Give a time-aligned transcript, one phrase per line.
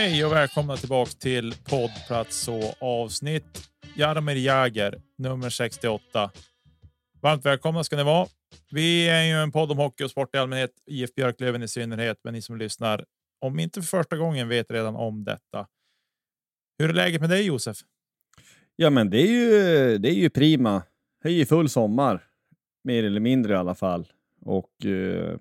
[0.00, 6.30] Hej och välkomna tillbaka till poddplats och avsnitt Jaromir Jagr nummer 68.
[7.22, 8.26] Varmt välkomna ska ni vara.
[8.70, 12.20] Vi är ju en podd om hockey och sport i allmänhet, IF Björklöven i synnerhet,
[12.24, 13.04] men ni som lyssnar,
[13.40, 15.66] om inte för första gången, vet redan om detta.
[16.78, 17.76] Hur är läget med dig Josef?
[18.76, 20.82] Ja, men det är ju, det är ju prima.
[21.22, 22.24] Det är ju full sommar,
[22.84, 24.08] mer eller mindre i alla fall.
[24.40, 25.36] Och eh,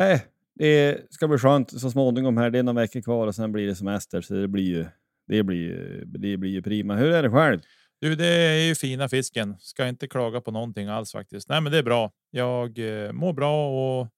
[0.00, 0.20] eh,
[0.54, 2.50] det ska bli skönt så småningom här.
[2.50, 4.86] Det är några veckor kvar och sen blir det semester, så det blir ju,
[5.26, 6.96] det blir, det blir ju prima.
[6.96, 7.60] Hur är det själv?
[8.00, 9.56] Du, det är ju fina fisken.
[9.58, 11.48] Ska inte klaga på någonting alls faktiskt.
[11.48, 12.12] Nej, men det är bra.
[12.30, 14.08] Jag eh, mår bra och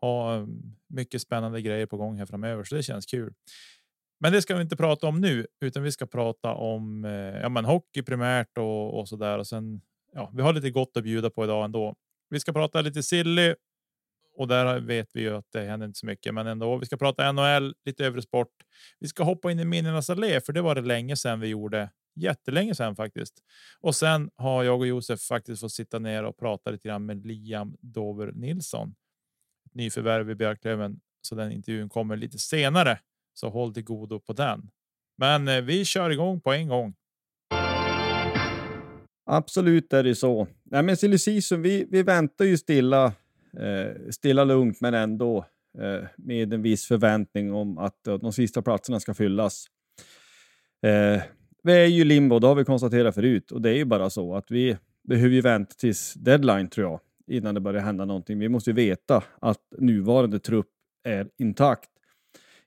[0.00, 0.50] har mm,
[0.88, 3.32] mycket spännande grejer på gång här framöver, så det känns kul.
[4.20, 7.48] Men det ska vi inte prata om nu, utan vi ska prata om eh, ja,
[7.48, 9.38] men hockey primärt och, och så där.
[9.38, 9.80] Och sen,
[10.14, 11.94] ja, vi har lite gott att bjuda på idag ändå.
[12.30, 13.54] Vi ska prata lite silly
[14.38, 16.76] och där vet vi ju att det händer inte så mycket, men ändå.
[16.76, 18.52] Vi ska prata NHL, lite övrig sport.
[18.98, 21.90] Vi ska hoppa in i minnenas allé, för det var det länge sedan vi gjorde.
[22.16, 23.34] Jättelänge sedan faktiskt.
[23.80, 27.26] Och sen har jag och Josef faktiskt fått sitta ner och prata lite grann med
[27.26, 28.94] Liam Dover Nilsson.
[29.72, 32.98] Nyförvärv i Björklöven, så den intervjun kommer lite senare.
[33.34, 34.70] Så håll till godo på den.
[35.16, 36.94] Men eh, vi kör igång på en gång.
[39.26, 40.48] Absolut är det så.
[40.64, 43.12] Nej, men silly vi, vi väntar ju stilla,
[43.52, 45.44] eh, stilla lugnt, men ändå
[45.78, 49.66] eh, med en viss förväntning om att eh, de sista platserna ska fyllas.
[50.82, 51.22] Eh,
[51.62, 54.34] vi är ju limbo, det har vi konstaterat förut, och det är ju bara så
[54.34, 54.76] att vi
[55.08, 58.38] behöver ju vänta tills deadline tror jag, innan det börjar hända någonting.
[58.38, 60.68] Vi måste ju veta att nuvarande trupp
[61.04, 61.90] är intakt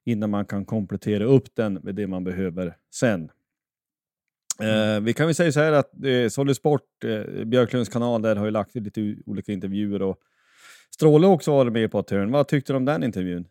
[0.06, 3.32] innan man kan komplettera upp den med det man behöver sen.
[4.62, 8.36] Eh, vi kan väl säga så här att eh, Solid Sport, eh, Björklunds kanal, där
[8.36, 10.18] har ju lagt lite olika intervjuer och
[10.94, 12.32] Stråle har också varit med på ett hörn.
[12.32, 13.48] Vad tyckte du om den intervjun?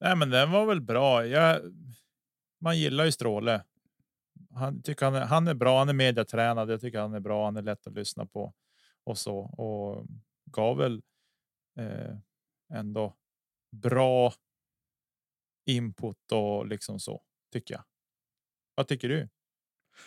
[0.00, 1.26] Nej, men den var väl bra.
[1.26, 1.60] Jag,
[2.60, 3.64] man gillar ju Stråle.
[4.54, 5.78] Han tycker han är, han är bra.
[5.78, 6.70] Han är mediatränad.
[6.70, 7.44] Jag tycker han är bra.
[7.44, 8.54] Han är lätt att lyssna på
[9.04, 10.06] och så och
[10.50, 11.02] gav väl
[11.78, 12.16] eh,
[12.74, 13.16] ändå
[13.76, 14.32] bra
[15.66, 17.22] input och liksom så
[17.52, 17.84] tycker jag.
[18.74, 19.28] Vad tycker du?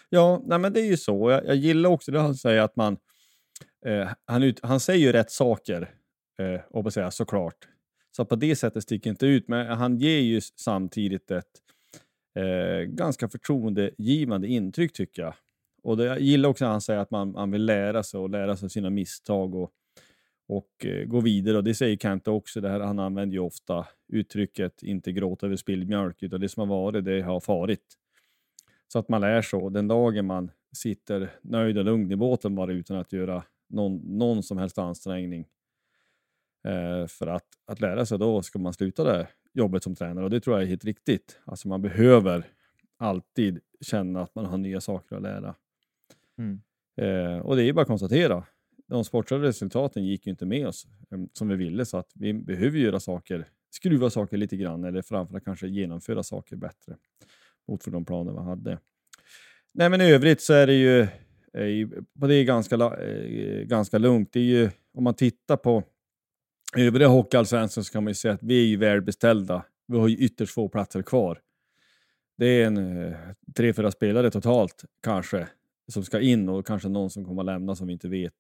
[0.10, 1.32] Ja, nej men det är ju så.
[1.32, 2.98] Jag, jag gillar också det han säger att man...
[3.86, 5.96] Eh, han, ut, han säger ju rätt saker,
[6.38, 7.68] eh, och säga såklart.
[8.12, 11.62] Så på det sättet sticker inte ut, men han ger ju samtidigt ett
[12.36, 15.34] eh, ganska förtroendegivande intryck tycker jag.
[15.84, 18.30] Och det, jag gillar också att han säger att man, man vill lära sig och
[18.30, 19.72] lära sig sina misstag och,
[20.48, 21.58] och eh, gå vidare.
[21.58, 22.62] Och det säger Kent också.
[22.62, 26.70] Det här, han använder ju ofta uttrycket inte gråta över spilld mjölk, utan det som
[26.70, 27.98] har varit, det har farit.
[28.88, 29.70] Så att man lär så.
[29.70, 34.44] Den dagen man sitter nöjd och lugn i båten bara utan att göra någon, någon
[34.44, 35.46] som helst ansträngning
[37.08, 40.40] för att, att lära sig då ska man sluta det jobbet som tränare och det
[40.40, 41.40] tror jag är helt riktigt.
[41.46, 42.48] Alltså man behöver
[42.98, 45.56] alltid känna att man har nya saker att lära.
[46.38, 46.62] Mm.
[46.98, 48.44] Eh, och det är bara att konstatera.
[48.88, 52.34] De sportsliga resultaten gick ju inte med oss eh, som vi ville så att vi
[52.34, 56.96] behöver göra saker, skruva saker lite grann eller framförallt kanske genomföra saker bättre
[57.68, 58.80] mot för de planer vi hade.
[59.74, 64.34] Nej, men i övrigt så är det ju eh, det är ganska, eh, ganska lugnt.
[64.34, 65.84] Det är ju, om man tittar på
[66.78, 69.66] övriga hockeyallsvenskan så kan man ju säga att vi är ju välbeställda.
[69.88, 71.40] Vi har ju ytterst få platser kvar.
[72.38, 73.18] Det är en eh,
[73.56, 75.48] tre, fyra spelare totalt kanske
[75.88, 78.34] som ska in och kanske någon som kommer att lämna som vi inte vet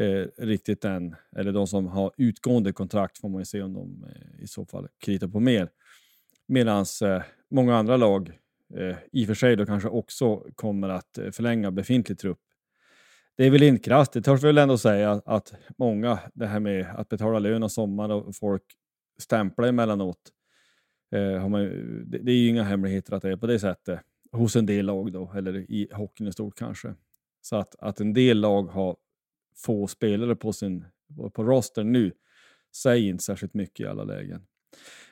[0.00, 1.14] eh, riktigt än.
[1.36, 4.66] Eller de som har utgående kontrakt får man ju se om de eh, i så
[4.66, 5.68] fall kritar på mer.
[6.48, 8.28] Medan eh, många andra lag
[8.76, 12.40] eh, i och för sig då kanske också kommer att eh, förlänga befintlig trupp.
[13.36, 16.60] Det är väl inte krasst, det törs vi väl ändå säga att många, det här
[16.60, 18.62] med att betala lön och sommar och folk
[19.18, 20.18] stämplar emellanåt,
[21.14, 21.60] eh, har man,
[22.10, 24.00] det, det är ju inga hemligheter att det är på det sättet
[24.32, 26.94] hos en del lag då, eller i hockeyn i stort kanske.
[27.40, 28.96] Så att, att en del lag har
[29.56, 30.84] få spelare på sin
[31.32, 32.12] på roster nu
[32.76, 34.46] säger inte särskilt mycket i alla lägen.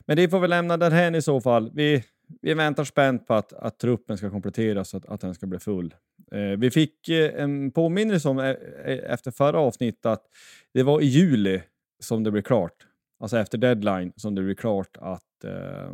[0.00, 1.70] Men det får vi lämna därhän i så fall.
[1.74, 2.04] Vi,
[2.40, 5.58] vi väntar spänt på att, att truppen ska kompletteras så att, att den ska bli
[5.58, 5.94] full.
[6.32, 10.26] Eh, vi fick eh, en påminnelse om eh, efter förra avsnittet att
[10.72, 11.62] det var i juli
[12.00, 12.86] som det blev klart.
[13.20, 15.92] Alltså efter deadline som det blev klart att eh,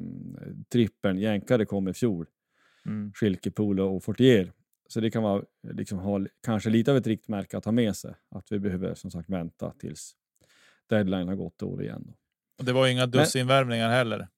[0.72, 2.26] trippeln jänkade kom i fjol.
[2.86, 3.12] Mm.
[3.12, 4.52] Schilke, Polo och Fortier.
[4.88, 8.14] Så det kan vara liksom ha kanske lite av ett riktmärke att ha med sig.
[8.30, 10.12] Att vi behöver som sagt vänta tills
[10.88, 12.14] deadline har gått år igen.
[12.58, 14.28] Och det var inga dussinvärmningar heller.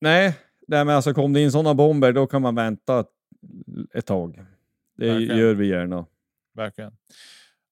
[0.00, 0.36] Nej,
[0.72, 3.04] nej, men alltså kom det in sådana bomber då kan man vänta
[3.94, 4.44] ett tag.
[4.98, 5.38] Det Verkligen.
[5.38, 6.06] gör vi gärna.
[6.56, 6.92] Verkligen.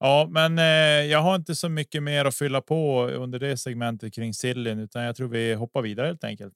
[0.01, 0.65] Ja, men eh,
[1.11, 5.03] jag har inte så mycket mer att fylla på under det segmentet kring Sillin, utan
[5.03, 6.55] jag tror vi hoppar vidare helt enkelt.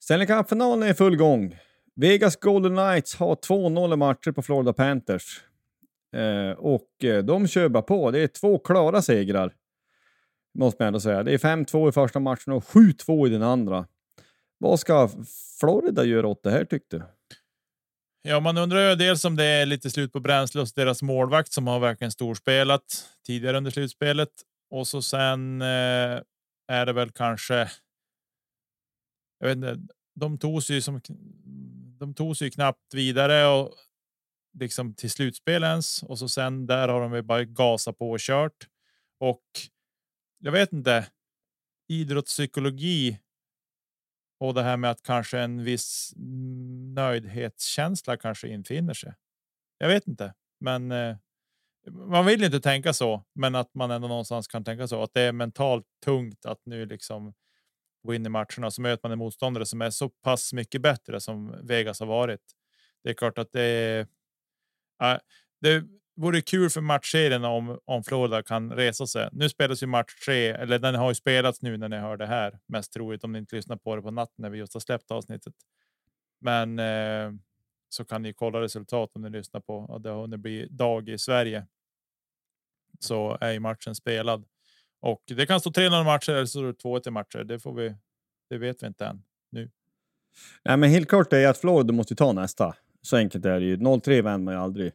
[0.00, 1.56] Stanley Cup-finalen är i full gång.
[1.96, 5.40] Vegas Golden Knights har 2-0 matcher på Florida Panthers.
[6.16, 8.10] Eh, och eh, de kör bara på.
[8.10, 9.52] Det är två klara segrar.
[10.58, 11.22] Måste man ändå säga.
[11.22, 13.86] Det är 5-2 i första matchen och 7-2 i den andra.
[14.58, 15.10] Vad ska
[15.60, 17.04] Florida göra åt det här tyckte du?
[18.22, 21.52] Ja, man undrar ju dels om det är lite slut på bränsle hos deras målvakt
[21.52, 24.28] som har verkligen storspelat tidigare under slutspelet.
[24.70, 26.20] Och så sen eh,
[26.68, 27.70] är det väl kanske.
[29.38, 29.78] Jag vet inte,
[30.14, 31.00] de tog sig som
[31.98, 33.74] de tog sig knappt vidare och
[34.58, 38.68] liksom till slutspelens och så sen där har de bara gasat på och kört
[39.18, 39.44] och
[40.38, 41.06] jag vet inte.
[41.88, 43.18] Idrottspsykologi.
[44.38, 46.12] Och det här med att kanske en viss
[46.94, 49.14] nöjdhetskänsla kanske infinner sig.
[49.78, 51.16] Jag vet inte, men eh,
[51.90, 55.20] man vill inte tänka så, men att man ändå någonstans kan tänka så att det
[55.20, 57.34] är mentalt tungt att nu liksom
[58.06, 61.20] gå in i matcherna så möter man en motståndare som är så pass mycket bättre
[61.20, 62.40] som Vegas har varit.
[63.04, 64.00] Det är klart att det är.
[65.02, 65.18] Äh,
[65.60, 65.84] det
[66.16, 69.28] vore kul för matchserien om om Florida kan resa sig.
[69.32, 72.26] Nu spelas ju match tre eller den har ju spelats nu när ni hör det
[72.26, 74.80] här mest troligt om ni inte lyssnar på det på natten när vi just har
[74.80, 75.54] släppt avsnittet.
[76.40, 77.32] Men eh,
[77.88, 81.08] så kan ni kolla resultat om ni lyssnar på och det har hunnit bli dag
[81.08, 81.66] i Sverige.
[83.00, 84.44] Så är ju matchen spelad
[85.00, 87.44] och det kan stå 3-0 matcher eller så 2-1 matcher.
[87.44, 87.94] Det får vi.
[88.50, 89.70] Det vet vi inte än nu.
[90.64, 92.74] Nej, men helt klart är att Florida måste ta nästa.
[93.02, 93.76] Så enkelt är det ju.
[93.76, 94.92] 0-3 vänder man ju aldrig.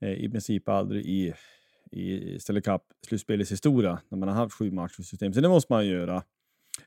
[0.00, 1.34] Eh, I princip aldrig i,
[1.90, 5.32] i Stanley Cup-slutspelets historia när man har haft sju matcher i system.
[5.32, 6.22] Så det måste man göra.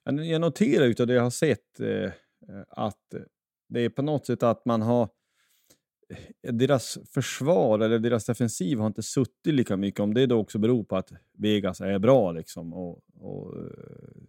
[0.04, 2.12] Jag noterar utav det jag har sett eh, eh,
[2.68, 3.14] att
[3.70, 5.10] det är på något sätt att man har
[6.44, 10.00] eh, deras försvar eller deras defensiv har inte suttit lika mycket.
[10.00, 13.70] Om det då också beror på att Vegas är bra liksom och, och eh,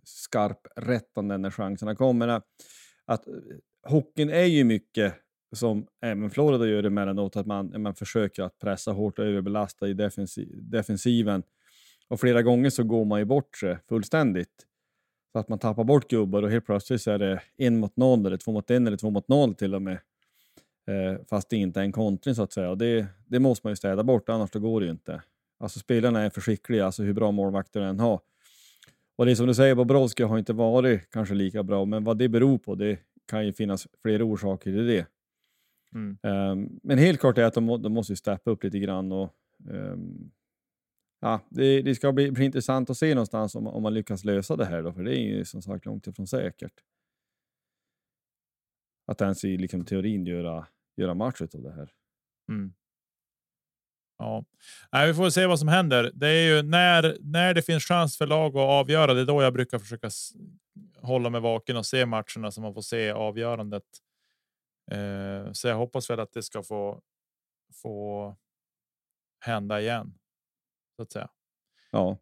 [0.05, 2.29] skarprättande när chanserna kommer.
[2.29, 2.45] Att,
[3.83, 5.15] hockeyn är ju mycket
[5.53, 9.95] som även Florida gör emellanåt, att man, man försöker att pressa hårt och överbelasta i
[9.95, 11.43] defensi defensiven.
[12.09, 14.67] Och flera gånger så går man ju bort sig fullständigt.
[15.33, 18.27] Så att man tappar bort gubbar och helt plötsligt så är det en mot noll
[18.27, 19.99] eller två mot en eller två mot noll till och med.
[20.89, 22.71] Eh, fast det inte är en kontring så att säga.
[22.71, 25.23] Och det, det måste man ju städa bort, annars då går det ju inte.
[25.61, 28.21] Alltså spelarna är för skickliga, alltså hur bra målvakter än har.
[29.17, 32.19] Och det är som du säger, Bobrovski har inte varit kanske lika bra, men vad
[32.19, 35.07] det beror på, det kan ju finnas flera orsaker till det.
[35.95, 36.19] Mm.
[36.23, 39.35] Um, men helt klart är att de, de måste steppa upp lite grann och
[39.69, 40.31] um,
[41.21, 44.57] ja, det, det, ska bli, bli intressant att se någonstans om, om man lyckas lösa
[44.57, 46.73] det här då, för det är ju som sagt långt ifrån säkert.
[49.07, 50.67] Att ens i liksom, teorin göra
[50.97, 51.91] göra match av det här.
[52.49, 52.73] Mm.
[54.19, 54.45] Ja,
[54.93, 56.11] Nej, vi får se vad som händer.
[56.15, 59.15] Det är ju när när det finns chans för lag att avgöra.
[59.15, 60.11] Det är då jag brukar försöka
[61.01, 63.85] hålla mig vaken och se matcherna så man får se avgörandet.
[64.91, 67.03] Eh, så jag hoppas väl att det ska få
[67.83, 68.37] få
[69.41, 70.15] hända igen.
[70.97, 71.29] Så att säga.
[71.91, 72.19] Ja.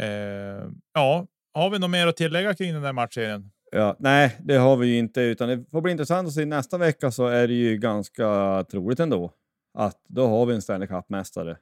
[0.00, 3.50] Eh, ja, har vi något mer att tillägga kring den där matchserien?
[3.72, 6.78] Ja, nej, det har vi ju inte, utan det får bli intressant att se nästa
[6.78, 9.32] vecka så är det ju ganska troligt ändå
[9.74, 11.58] att då har vi en Stanley Cup-mästare.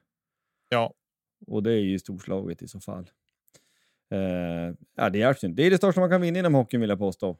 [0.69, 0.93] Ja.
[1.47, 3.09] Och det är ju storslaget i så fall.
[4.11, 5.61] Eh, ja, det hjälps inte.
[5.61, 7.37] Det är det största man kan vinna inom hockeyn vill jag påstå.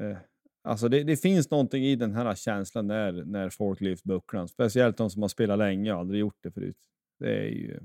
[0.00, 0.18] Eh,
[0.62, 4.48] alltså det, det, finns någonting i den här känslan när, när folk lyfter bucklan.
[4.48, 6.78] Speciellt de som har spelat länge och aldrig gjort det förut.
[7.18, 7.80] Det är ju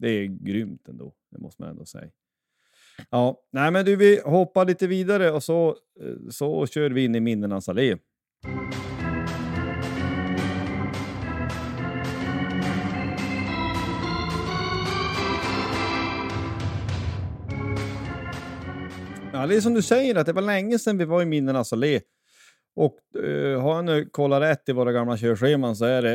[0.00, 2.10] det är grymt ändå, det måste man ändå säga.
[3.10, 5.68] Ja, nej men du, vi hoppar lite vidare och så,
[6.00, 7.96] eh, så kör vi in i minnenas allé.
[19.32, 21.72] Ja, det är som du säger, att det var länge sedan vi var i minnenas
[21.72, 22.00] allé.
[22.76, 26.12] Och eh, har jag nu kollat rätt i våra gamla körscheman så är det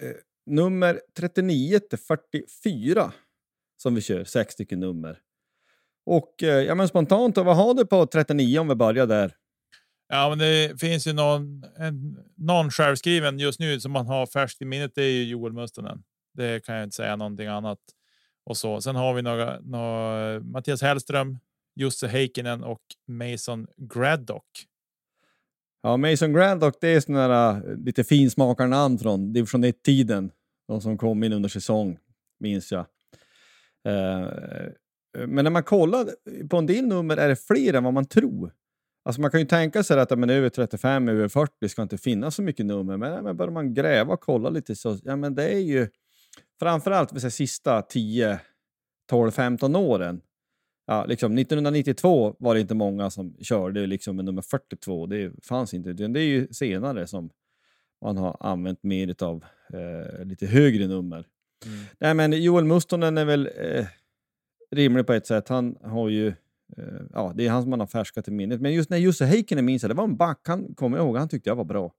[0.00, 0.14] eh,
[0.46, 3.12] nummer 39 till 44
[3.82, 5.18] som vi kör, sex stycken nummer.
[6.06, 9.34] Och eh, ja, men spontant, vad har du på 39 om vi börjar där?
[10.08, 14.62] Ja, men det finns ju någon, en, någon självskriven just nu som man har färskt
[14.62, 14.92] i minnet.
[14.94, 16.02] Det är ju Joel Mustonen.
[16.34, 17.78] Det kan jag inte säga någonting annat.
[18.44, 18.80] Och så.
[18.80, 21.38] Sen har vi några, några Mattias Hellström,
[21.76, 24.46] Jussi Heikkinen och Mason Graddock.
[25.86, 30.30] Ja, Mason Grandock det är sådana där äh, lite finsmakarnamn från division 1-tiden.
[30.68, 31.98] De som kom in under säsong,
[32.40, 32.86] minns jag.
[33.88, 34.28] Eh,
[35.26, 36.08] men när man kollar
[36.48, 38.52] på en del nummer är det fler än vad man tror.
[39.04, 42.34] Alltså man kan ju tänka sig att men över 35, över 40 ska inte finnas
[42.34, 42.96] så mycket nummer.
[42.96, 45.88] Men, men börjar man gräva och kolla lite så, ja men det är ju
[46.60, 48.40] framförallt de sista 10,
[49.10, 50.20] 12, 15 åren
[50.86, 55.06] ja, liksom 1992 var det inte många som körde liksom med nummer 42.
[55.06, 55.92] Det fanns inte.
[55.92, 57.30] Det är ju senare som
[58.02, 61.26] man har använt mer av eh, lite högre nummer.
[61.66, 61.84] Mm.
[61.98, 63.86] Nej, men Joel Mustonen är väl eh,
[64.70, 65.48] rimlig på ett sätt.
[65.48, 66.28] Han har ju
[66.76, 68.60] eh, ja, det är han som man har färskat i minnet.
[68.60, 70.40] Men just när Jussi Heikkinen minns jag, det var en back.
[70.44, 71.92] Han kommer ihåg, han tyckte jag var bra.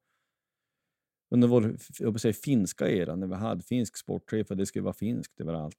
[1.31, 4.93] Under vår jag säga, finska era, när vi hade finsk sportchef och det skulle vara
[4.93, 5.77] finskt överallt.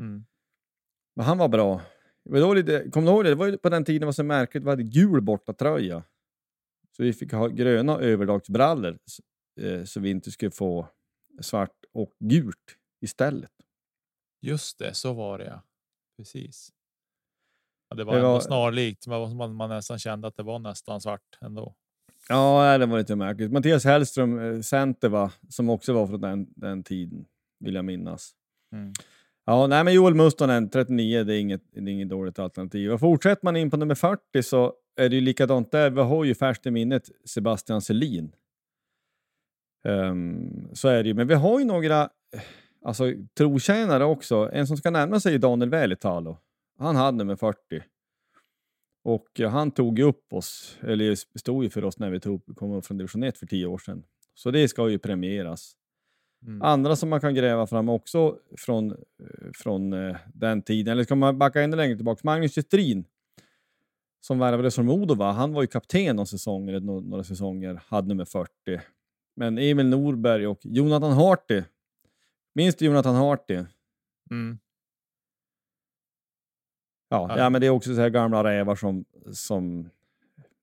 [0.00, 0.24] Mm.
[1.16, 1.80] Men han var bra.
[2.24, 3.30] Men då lite, kom du ihåg det?
[3.30, 6.04] Det var ju på den tiden det var så märkligt, vi hade gul bortatröja.
[6.96, 8.98] Så vi fick ha gröna överlagsbrallor
[9.60, 10.88] eh, så vi inte skulle få
[11.40, 13.50] svart och gult istället.
[14.42, 15.62] Just det, så var det ja.
[16.16, 16.72] Precis.
[17.88, 21.00] Ja, det var, det var snarlikt, men man, man nästan kände att det var nästan
[21.00, 21.74] svart ändå.
[22.28, 23.52] Ja, det var lite märkligt.
[23.52, 27.26] Mattias Hellström, eh, center, va, som också var från den, den tiden,
[27.58, 28.32] vill jag minnas.
[28.72, 28.92] Mm.
[29.46, 32.92] Ja, nej, men Joel Mustonen, 39, det är inget, det är inget dåligt alternativ.
[32.92, 35.90] Och fortsätter man in på nummer 40 så är det ju likadant där.
[35.90, 38.32] Vi har ju färskt i minnet Sebastian Selin.
[39.84, 41.14] Um, så är det ju.
[41.14, 42.08] Men vi har ju några
[42.84, 44.50] alltså, trotjänare också.
[44.52, 46.38] En som ska närma sig är Daniel Välitalo.
[46.78, 47.58] Han hade nummer 40.
[49.04, 52.56] Och eh, han tog ju upp oss, eller stod ju för oss när vi tog,
[52.56, 54.02] kom upp från division 1 för tio år sedan.
[54.34, 55.76] Så det ska ju premieras.
[56.46, 56.62] Mm.
[56.62, 58.96] Andra som man kan gräva fram också från,
[59.54, 62.20] från eh, den tiden, eller ska man backa ännu längre tillbaka?
[62.24, 63.04] Magnus Gestrin
[64.20, 68.24] som värvades från Modova, han var ju kapten någon säsong, eller några, säsonger, hade nummer
[68.24, 68.50] 40.
[69.36, 71.62] Men Emil Norberg och Jonathan Harty,
[72.54, 73.54] minns du Jonathan Harty?
[74.30, 74.58] Mm.
[77.08, 77.38] Ja, ja.
[77.38, 79.90] ja, men det är också så här gamla rävar som, som...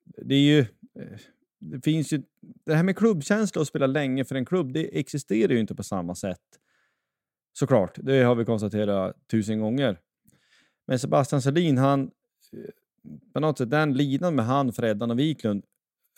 [0.03, 1.19] Det är ju eh,
[1.59, 2.23] det finns ju,
[2.65, 5.83] det här med klubbkänsla och spela länge för en klubb, det existerar ju inte på
[5.83, 6.41] samma sätt.
[7.53, 9.99] Såklart, det har vi konstaterat tusen gånger.
[10.87, 12.11] Men Sebastian Selin, han,
[12.53, 12.69] eh,
[13.33, 15.63] på något sätt, den linan med han, Freddan och Wiklund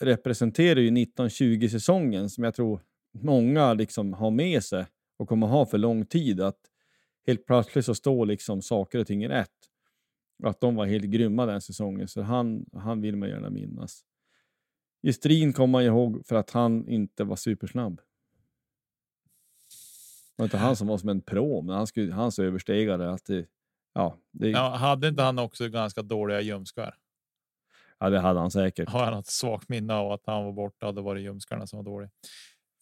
[0.00, 2.80] representerar ju 1920-säsongen som jag tror
[3.12, 6.40] många liksom har med sig och kommer ha för lång tid.
[6.40, 6.58] Att
[7.26, 9.50] helt plötsligt så står liksom saker och ting rätt.
[10.42, 14.04] Och att de var helt grymma den säsongen, så han, han vill man gärna minnas.
[15.02, 17.96] Gestrin kommer man ihåg för att han inte var supersnabb.
[20.36, 23.12] Det var inte han som var som en pro, men han skulle, hans överstegare.
[23.12, 23.46] Att det,
[23.94, 24.50] ja, det...
[24.50, 26.94] ja, hade inte han också ganska dåliga ljumskar?
[27.98, 28.88] Ja, det hade han säkert.
[28.88, 31.66] Har han ett svagt minne av att han var borta och det var det ljumskarna
[31.66, 32.10] som var dåliga.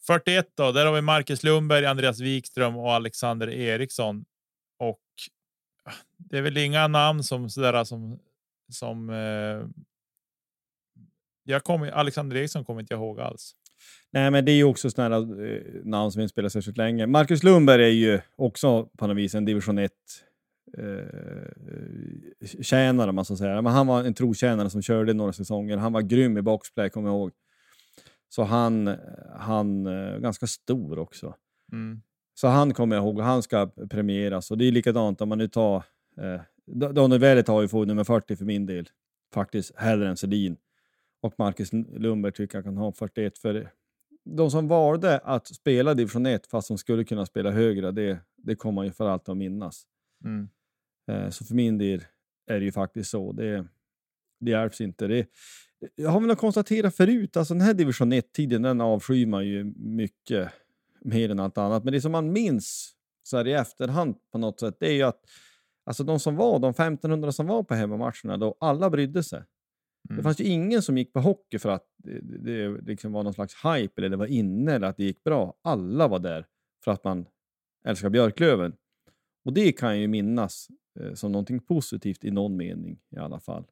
[0.07, 4.25] 41 då, där har vi Marcus Lundberg, Andreas Wikström och Alexander Eriksson.
[4.77, 5.01] Och
[5.83, 8.19] ah, det är väl inga namn som sådär som
[8.71, 9.67] som eh,
[11.49, 13.55] jag kommer, Alexander Eriksson kommer inte jag ihåg alls.
[14.11, 17.07] Nej, men det är ju också sådana här eh, namn som inte spelar särskilt länge.
[17.07, 19.91] Marcus Lundberg är ju också på något vis en division 1
[20.77, 20.83] eh,
[22.61, 23.61] tjänare, man ska säga.
[23.61, 25.77] Men han var en trotjänare som körde några säsonger.
[25.77, 27.31] Han var grym i boxplay, kommer jag ihåg.
[28.29, 28.95] Så han,
[29.37, 31.35] han är ganska stor också.
[31.71, 32.01] Mm.
[32.33, 34.51] Så han kommer jag ihåg, han ska premieras.
[34.51, 35.83] Och det är likadant om man nu tar...
[36.21, 36.41] Eh,
[36.91, 38.89] Daniel Vället har ju fått nummer 40 för min del.
[39.33, 40.57] Faktiskt hellre än Sedin.
[41.21, 43.37] Och Marcus Lundberg tycker jag kan ha 41.
[43.37, 43.71] För
[44.25, 48.55] de som valde att spela division 1 fast de skulle kunna spela högre, det, det
[48.55, 49.83] kommer man ju för alltid att minnas.
[50.25, 50.49] Mm.
[51.11, 52.03] Eh, så för min del
[52.47, 53.31] är det ju faktiskt så.
[53.31, 53.67] Det,
[54.39, 55.07] det hjälps inte.
[55.07, 55.27] Det,
[55.95, 60.49] jag har väl konstaterat förut, alltså den här division 1-tiden den avskyr man ju mycket
[61.01, 61.83] mer än allt annat.
[61.83, 65.03] Men det som man minns så här i efterhand på något sätt, det är ju
[65.03, 65.21] att
[65.85, 69.43] alltså de som var, de 1500 som var på hemmamatcherna, då alla brydde sig.
[70.09, 70.23] Det Mm.
[70.23, 73.33] fanns ju ingen som gick på hockey för att det, det, det liksom var någon
[73.33, 75.53] slags hype eller det var inne eller att det gick bra.
[75.61, 76.45] Alla var där
[76.83, 77.25] för att man
[77.85, 78.73] älskar Björklöven.
[79.45, 80.67] Och det kan jag ju minnas
[80.99, 83.65] eh, som någonting positivt i någon mening i alla fall.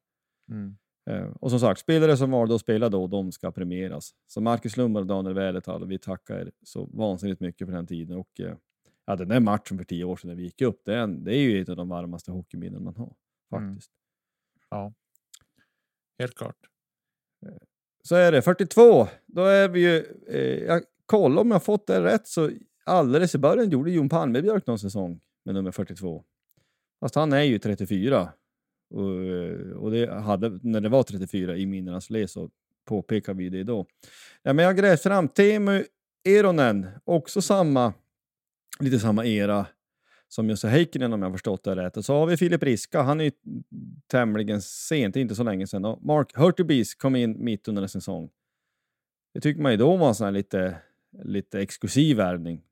[0.50, 0.76] Mm.
[1.10, 4.10] Eh, och som sagt, spelare som valde att spela då, de ska premieras.
[4.26, 8.16] Så Marcus Lundberg och Daniel Wäletal, vi tackar er så vansinnigt mycket för den tiden.
[8.16, 8.56] Och eh,
[9.06, 11.24] ja, den där matchen för tio år sedan när vi gick upp, det är, en,
[11.24, 13.14] det är ju ett av de varmaste hockeyminnen man har.
[13.56, 13.70] Mm.
[13.70, 13.92] Faktiskt.
[14.70, 14.92] Ja,
[16.18, 16.56] helt klart.
[18.04, 18.42] Så är det.
[18.42, 20.04] 42, då är vi ju...
[20.28, 22.50] Eh, jag kollar om jag fått det rätt, så
[22.84, 26.24] alldeles i början gjorde Jon Palmebjörk någon säsong med nummer 42.
[27.00, 28.32] Fast han är ju 34.
[28.90, 32.50] Och, eh, och det hade, när det var 34 i minnenas le så
[32.84, 33.86] påpekar vi det då.
[34.42, 35.84] Ja, men jag grävt fram Teemu
[36.24, 37.92] Eronen, också samma,
[38.80, 39.66] lite samma era
[40.28, 41.96] som Jussi Heikkinen om jag förstått det rätt.
[41.96, 43.30] Och så har vi Filip Riska, han är ju
[44.06, 45.84] tämligen sent, inte så länge sedan.
[45.84, 48.30] Och Mark Hurtubis kom in mitt under en säsong.
[49.34, 50.76] Det tycker man ju då var en sån här lite,
[51.24, 52.62] lite exklusiv värvning.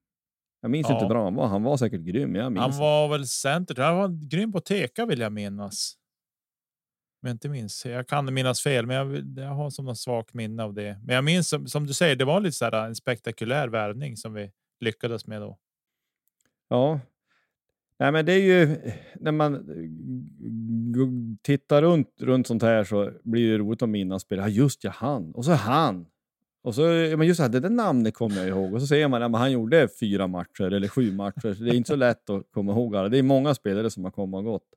[0.60, 0.94] Jag minns Ja.
[0.94, 2.34] inte bra han var, han var säkert grym.
[2.34, 3.82] Jag minns Han var väl center.
[3.82, 5.94] Han var grym på teka vill jag minnas.
[7.22, 7.86] Men inte minns.
[7.86, 11.00] Jag kan minnas fel, men jag, jag har som något svagt minne av det.
[11.04, 14.16] Men jag minns som, som du säger, det var lite så här en spektakulär värvning
[14.16, 15.58] som vi lyckades med då.
[16.69, 17.00] Ja.
[17.99, 18.76] Nej, men det är ju
[19.15, 19.67] när man
[21.43, 24.39] tittar runt, runt sånt här så blir det roligt att minnas spel.
[24.39, 25.35] Ja, just ja, han.
[25.35, 26.06] Och så han.
[26.63, 28.75] Och så, ja, men just det, här, det där namnet kommer jag ihåg.
[28.75, 31.54] Och så ser man att han gjorde fyra matcher eller sju matcher.
[31.54, 33.09] Så det är inte så lätt att komma ihåg alla.
[33.09, 34.69] Det är många spelare som har kommit och gått.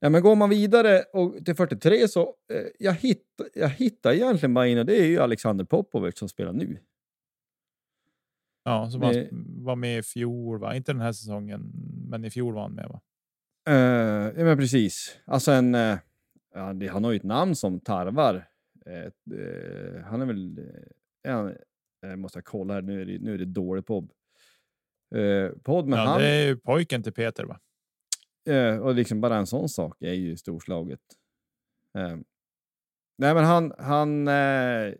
[0.00, 4.54] Ja, men går man vidare och till 43 så eh, jag hittar jag hittar egentligen
[4.54, 6.78] bara in och det är ju Alexander Popovic som spelar nu.
[8.64, 9.28] Ja, som var, Det-
[9.64, 10.76] var med i fjol, va?
[10.76, 11.72] Inte den här säsongen,
[12.08, 12.88] men i fjol var han med.
[12.88, 13.00] Va?
[13.68, 15.18] Uh, ja, men precis.
[15.24, 15.98] Alltså en, eh,
[16.54, 18.48] ja, det, han har ju ett namn som tarvar.
[18.86, 20.58] eh, han är väl...
[20.58, 21.54] Uh, han,
[22.00, 24.12] jag måste kolla här, nu är det, nu är det dålig podd.
[25.14, 26.20] Uh, podd, men ja, han...
[26.20, 27.44] Det är ju pojken till Peter.
[27.44, 27.60] Va?
[28.82, 31.00] och liksom bara en sån sak är ju storslaget.
[31.98, 32.16] Eh,
[33.18, 33.72] nej, men han...
[33.78, 34.24] han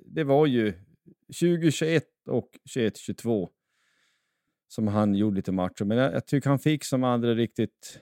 [0.05, 0.73] det var ju
[1.41, 3.49] 2021 och 21-22
[4.75, 5.85] som han gjorde lite matcher.
[5.85, 8.01] Men jag, jag tycker han fick som aldrig riktigt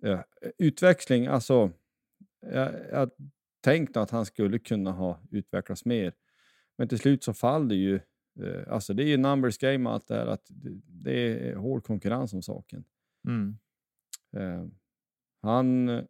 [0.00, 0.24] ja,
[0.58, 1.26] utväxling.
[1.26, 1.70] Alltså,
[2.40, 3.10] jag, jag
[3.60, 6.12] tänkte att han skulle kunna ha utvecklats mer.
[6.78, 7.94] Men till slut så faller ju...
[8.40, 10.26] Eh, alltså det är ju numbers game allt det här.
[10.26, 10.46] Att
[10.86, 12.84] det, är hård konkurrens om saken.
[13.28, 13.58] Mm.
[14.36, 14.66] Eh,
[15.40, 16.04] han eh,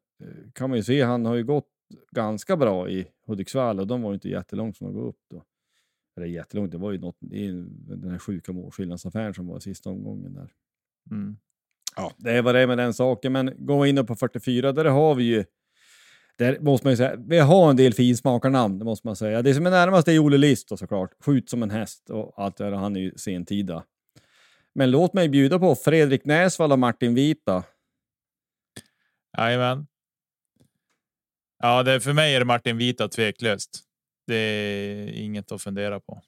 [0.53, 1.71] kan man ju se, han har ju gått
[2.11, 5.45] ganska bra i Hudiksvall och de var inte jättelångt från att gå upp då.
[6.17, 10.53] Eller jättelångt, det var ju något, den här sjuka målskillnadsaffären som var sista omgången där.
[11.11, 11.37] Mm.
[11.97, 15.15] Ja, det vad det med den saken, men går vi in på 44, där har
[15.15, 15.45] vi ju
[16.39, 19.43] där måste man ju säga, vi har en del finsmakarnamn, det måste man säga.
[19.43, 21.11] Det som är närmast är Olle List då såklart.
[21.25, 23.85] Skjut som en häst och allt det där, han är ju sentida.
[24.75, 27.65] Men låt mig bjuda på Fredrik Näsvall och Martin Vita.
[29.39, 29.87] Jajamän.
[31.59, 33.92] Ja, det, för mig är det Martin Vita tveklöst.
[34.27, 36.23] Det är inget att fundera på.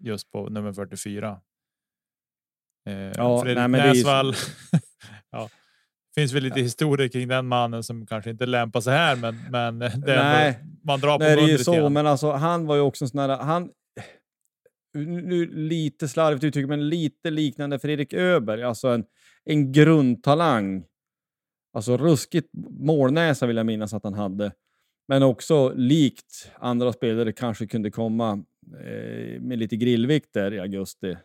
[0.00, 1.40] Just på nummer 44.
[2.88, 4.34] Eh, Ja, Fredrik nej, men det är Näsvall.
[5.30, 5.48] ja,
[6.14, 9.78] finns väl lite historier kring den mannen som kanske inte lämpar sig här, men, men
[9.78, 11.92] Nej, ändå, man drar på Nej, det är ju så, grann.
[11.92, 13.70] men alltså han var ju också en sån här, han,
[14.94, 19.04] nu lite slarvigt uttryckt, men lite liknande Fredrik Öberg, alltså en,
[19.44, 20.84] en grundtalang.
[21.72, 22.48] Alltså ruskigt
[22.80, 24.52] målnäsa vill jag minnas att han hade.
[25.08, 28.44] Men också likt andra spelare kanske kunde komma
[28.80, 31.16] eh, med lite grillvikter i augusti.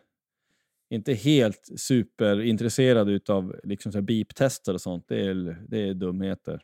[0.90, 5.04] Inte helt superintresserad utav liksom så här beep-tester och sånt.
[5.08, 6.62] Det är, det är dumheter.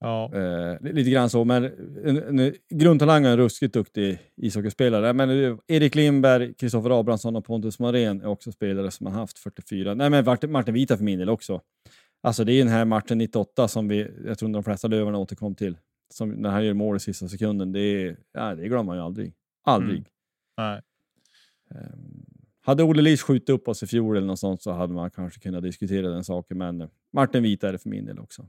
[0.00, 0.30] Ja.
[0.34, 1.64] Eh, lite grann så, men
[2.04, 5.12] en, en, grundtalang är en ruskigt duktig ishockeyspelare.
[5.12, 9.38] Men eh, Erik Lindberg, Kristoffer Abrahamsson och Pontus Marén är också spelare som har haft
[9.38, 9.94] 44.
[9.94, 11.60] Nej, men Martin Vita för min del också.
[12.22, 15.54] Alltså det är den här matchen 98 som vi, jag tror de flesta lövarna återkom
[15.54, 15.76] till.
[16.12, 17.72] Som när han gör mål i sista sekunden.
[17.72, 19.34] Det, är, ja, det glömmer man ju aldrig.
[19.64, 19.98] Aldrig.
[19.98, 20.08] Mm.
[20.56, 20.80] Nej.
[21.74, 22.24] Um,
[22.60, 25.40] hade Olle Lis skjutit upp oss i fjol eller något sånt så hade man kanske
[25.40, 26.58] kunnat diskutera den saken.
[26.58, 28.46] Men Martin Vita är det för min del också.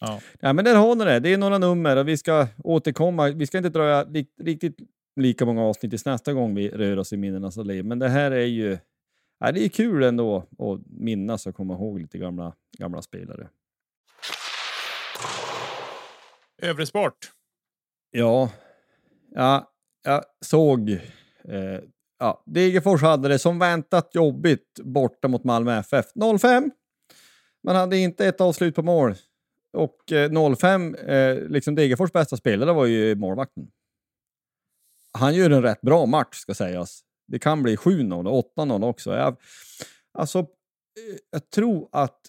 [0.00, 0.20] Ja.
[0.40, 1.20] ja men där har ni det.
[1.20, 3.30] Det är några nummer och vi ska återkomma.
[3.30, 4.04] Vi ska inte dra
[4.38, 4.78] riktigt
[5.16, 7.82] lika många avsnitt tills nästa gång vi rör oss i minnenas allé.
[7.82, 8.78] Men det här är ju
[9.38, 13.48] ja, det är kul ändå att minnas och komma ihåg lite gamla, gamla spelare.
[16.62, 17.32] Övrig sport?
[18.10, 18.50] Ja,
[19.34, 19.72] ja
[20.02, 21.80] jag såg eh,
[22.18, 26.06] ja, Degerfors hade det som väntat jobbigt borta mot Malmö FF.
[26.14, 26.70] 0-5.
[27.62, 29.14] Man hade inte ett avslut på mål.
[29.72, 33.70] Och eh, 05, eh, liksom Degerfors bästa spelare var ju målvakten.
[35.12, 37.00] Han gör en rätt bra match ska sägas.
[37.28, 39.14] Det kan bli 7-0 och 8-0 också.
[39.14, 39.36] Jag,
[40.12, 40.46] alltså,
[41.30, 42.20] jag tror att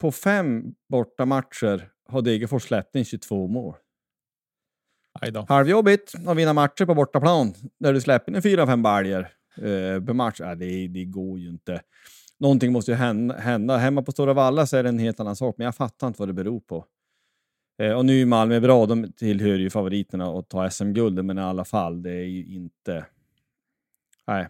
[0.00, 3.74] på fem borta matcher har Degerfors släppt in 22 mål.
[5.48, 10.40] Halvjobbigt att vinna matcher på bortaplan där du släpper in 4-5 baljor eh, per match.
[10.40, 11.80] Äh, det, det går ju inte
[12.38, 13.76] någonting måste ju hända.
[13.76, 16.22] Hemma på Stora Valla så är det en helt annan sak, men jag fattar inte
[16.22, 16.84] vad det beror på.
[17.82, 21.40] Eh, och nu är Malmö bra, de tillhör ju favoriterna att ta SM-guldet, men i
[21.40, 23.06] alla fall, det är ju inte...
[24.26, 24.48] Nej.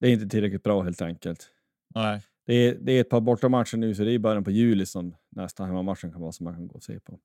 [0.00, 1.50] Det är inte tillräckligt bra helt enkelt.
[1.94, 2.20] Nej.
[2.46, 5.14] Det är, det är ett par bortamatcher nu, så det är början på juli som
[5.30, 7.18] nästa hemmamatchen kan vara som man kan gå och se på.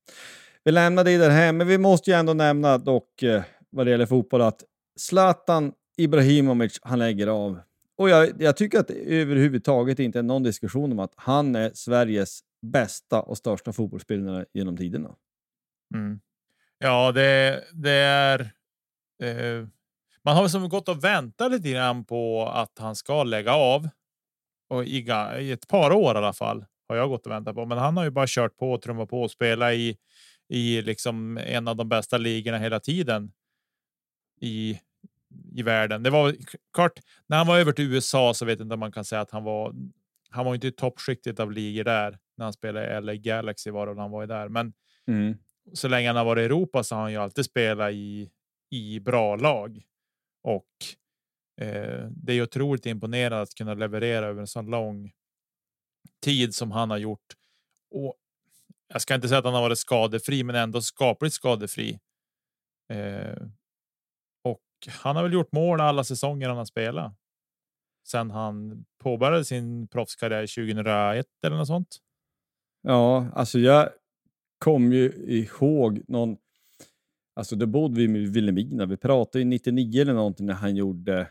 [0.63, 3.91] Vi lämnar det där hem, men vi måste ju ändå nämna dock eh, vad det
[3.91, 4.63] gäller fotboll att
[4.99, 7.59] Zlatan Ibrahimovic, han lägger av
[7.99, 11.71] och jag, jag, tycker att det överhuvudtaget inte är någon diskussion om att han är
[11.73, 15.15] Sveriges bästa och största fotbollsspelare genom tiderna.
[15.95, 16.19] Mm.
[16.77, 18.39] Ja, det, det är.
[19.23, 19.67] Eh,
[20.29, 23.89] man har som gått och väntat lite grann på att han ska lägga av.
[24.69, 25.05] Och i,
[25.39, 27.97] i ett par år i alla fall har jag gått och väntat på, men han
[27.97, 29.97] har ju bara kört på och trummat på och spela i
[30.49, 33.31] i liksom en av de bästa ligorna hela tiden.
[34.41, 34.79] I
[35.55, 36.03] i världen.
[36.03, 36.35] Det var
[36.73, 39.31] klart när han var över till USA så vet inte om man kan säga att
[39.31, 39.75] han var.
[40.29, 43.87] Han var inte i toppskiktet av ligor där när han spelade i LA Galaxy var
[43.87, 44.73] det han var där, men
[45.07, 45.37] mm.
[45.73, 48.29] så länge han har varit i Europa så har han ju alltid spelat i
[48.71, 49.81] i bra lag
[50.43, 50.67] och
[51.61, 55.11] eh, det är otroligt imponerande att kunna leverera över en så lång
[56.23, 57.33] tid som han har gjort.
[57.91, 58.15] Och
[58.87, 61.99] jag ska inte säga att han har varit skadefri, men ändå skapligt skadefri.
[62.89, 63.37] Eh,
[64.87, 67.13] han har väl gjort mål alla säsonger han har spelat.
[68.07, 71.97] Sen han påbörjade sin proffskarriär 2001 eller något sånt.
[72.81, 73.89] Ja, alltså jag
[74.57, 76.37] kom ju ihåg någon.
[77.39, 78.85] Alltså då bodde vi i Vilhelmina.
[78.85, 81.27] Vi pratade ju 99 eller någonting när han gjorde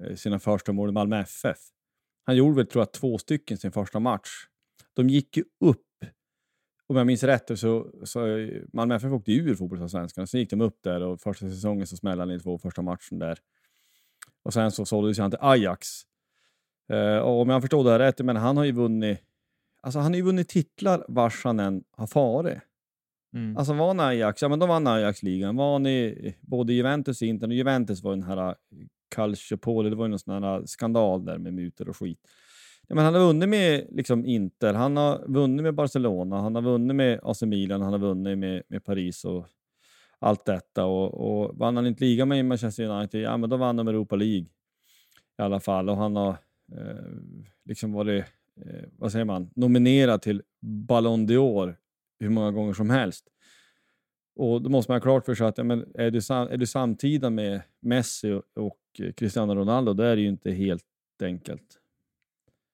[0.00, 1.58] eh, sina första mål i Malmö FF.
[2.24, 4.28] Han gjorde väl tror jag två stycken sin första match.
[4.94, 5.86] De gick ju upp
[6.86, 10.26] om jag minns rätt så, så Malmö FF åkte ur fotbollsallsvenskan.
[10.26, 13.18] Sen gick de upp där och första säsongen så smällde han i två första matchen
[13.18, 13.38] där.
[14.42, 15.88] Och sen så såldes han till Ajax.
[16.92, 19.20] Uh, och om jag förstår det här rätt, men han har ju vunnit
[19.82, 22.58] Alltså han har ju vunnit titlar vars han än har farit.
[23.34, 23.56] Mm.
[23.56, 25.56] Alltså var han Ajax, ja men då vann Ajax-ligan.
[25.56, 28.54] Var han i både Juventus och Inter, och Juventus var den här eh,
[29.14, 32.18] Calciopoli, det var ju någon sån här skandal där med mutor och skit.
[32.88, 36.62] Ja, men han har vunnit med liksom Inter, han har vunnit med Barcelona, han har
[36.62, 39.46] vunnit med AC Milan, han har vunnit med, med Paris och
[40.18, 40.84] allt detta.
[40.84, 44.16] Och, och vann han inte ligan med Manchester United, ja men då vann de Europa
[44.16, 44.46] League
[45.38, 45.88] i alla fall.
[45.88, 46.30] Och han har
[46.72, 47.04] eh,
[47.64, 48.24] liksom varit,
[48.66, 51.74] eh, vad säger man, nominerad till Ballon d'Or
[52.20, 53.26] hur många gånger som helst.
[54.36, 56.66] Och då måste man ha klart för sig att ja, men är, du är du
[56.66, 58.78] samtida med Messi och, och
[59.16, 60.84] Cristiano Ronaldo, då är det ju inte helt
[61.22, 61.76] enkelt.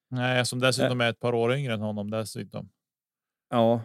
[0.09, 2.69] Nej, som dessutom är ett par år yngre än honom dessutom.
[3.49, 3.81] Ja,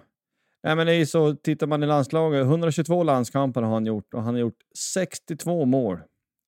[0.63, 1.35] Nej, men det är så.
[1.35, 4.63] Tittar man i landslaget, 122 landskamper har han gjort och han har gjort
[4.95, 5.99] 62 mål.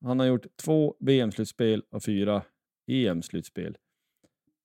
[0.05, 2.43] Han har gjort två VM-slutspel och fyra
[2.91, 3.77] EM-slutspel.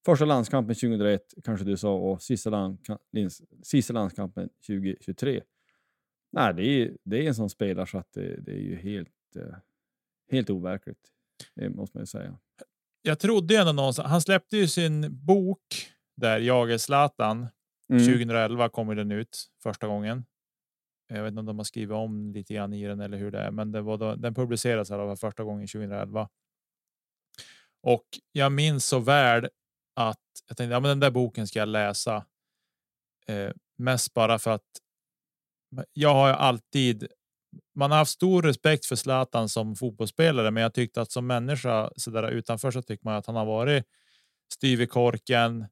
[0.10, 2.80] Första landskampen 2001 kanske du sa och sista, land,
[3.64, 5.42] sista landskampen 2023.
[6.32, 9.36] Nej, det är, det är en sån spelare så att det, det är ju helt,
[9.36, 9.56] eh,
[10.32, 11.00] helt overkligt.
[11.56, 12.38] Det måste man ju säga
[13.02, 14.10] jag trodde ändå någonstans.
[14.10, 17.48] Han släppte ju sin bok där jag är Zlatan.
[17.90, 18.06] Mm.
[18.06, 20.26] 2011 kommer den ut första gången.
[21.08, 23.40] Jag vet inte om de har skrivit om lite grann i den eller hur det
[23.40, 26.30] är, men det var då, den publicerades här första gången 2011.
[27.82, 29.50] Och jag minns så väl
[30.00, 32.26] att jag tänkte ja, men den där boken ska jag läsa.
[33.28, 34.68] Eh, mest bara för att
[35.94, 37.08] jag har alltid.
[37.76, 41.92] Man har haft stor respekt för Zlatan som fotbollsspelare, men jag tyckte att som människa
[41.96, 43.86] så där utanför så tycker man att han har varit
[44.54, 45.66] styv i korken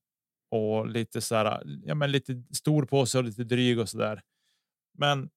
[0.51, 3.97] och lite så här, ja, men lite stor på sig och lite dryg och så
[3.97, 4.21] där.
[4.97, 5.29] Men.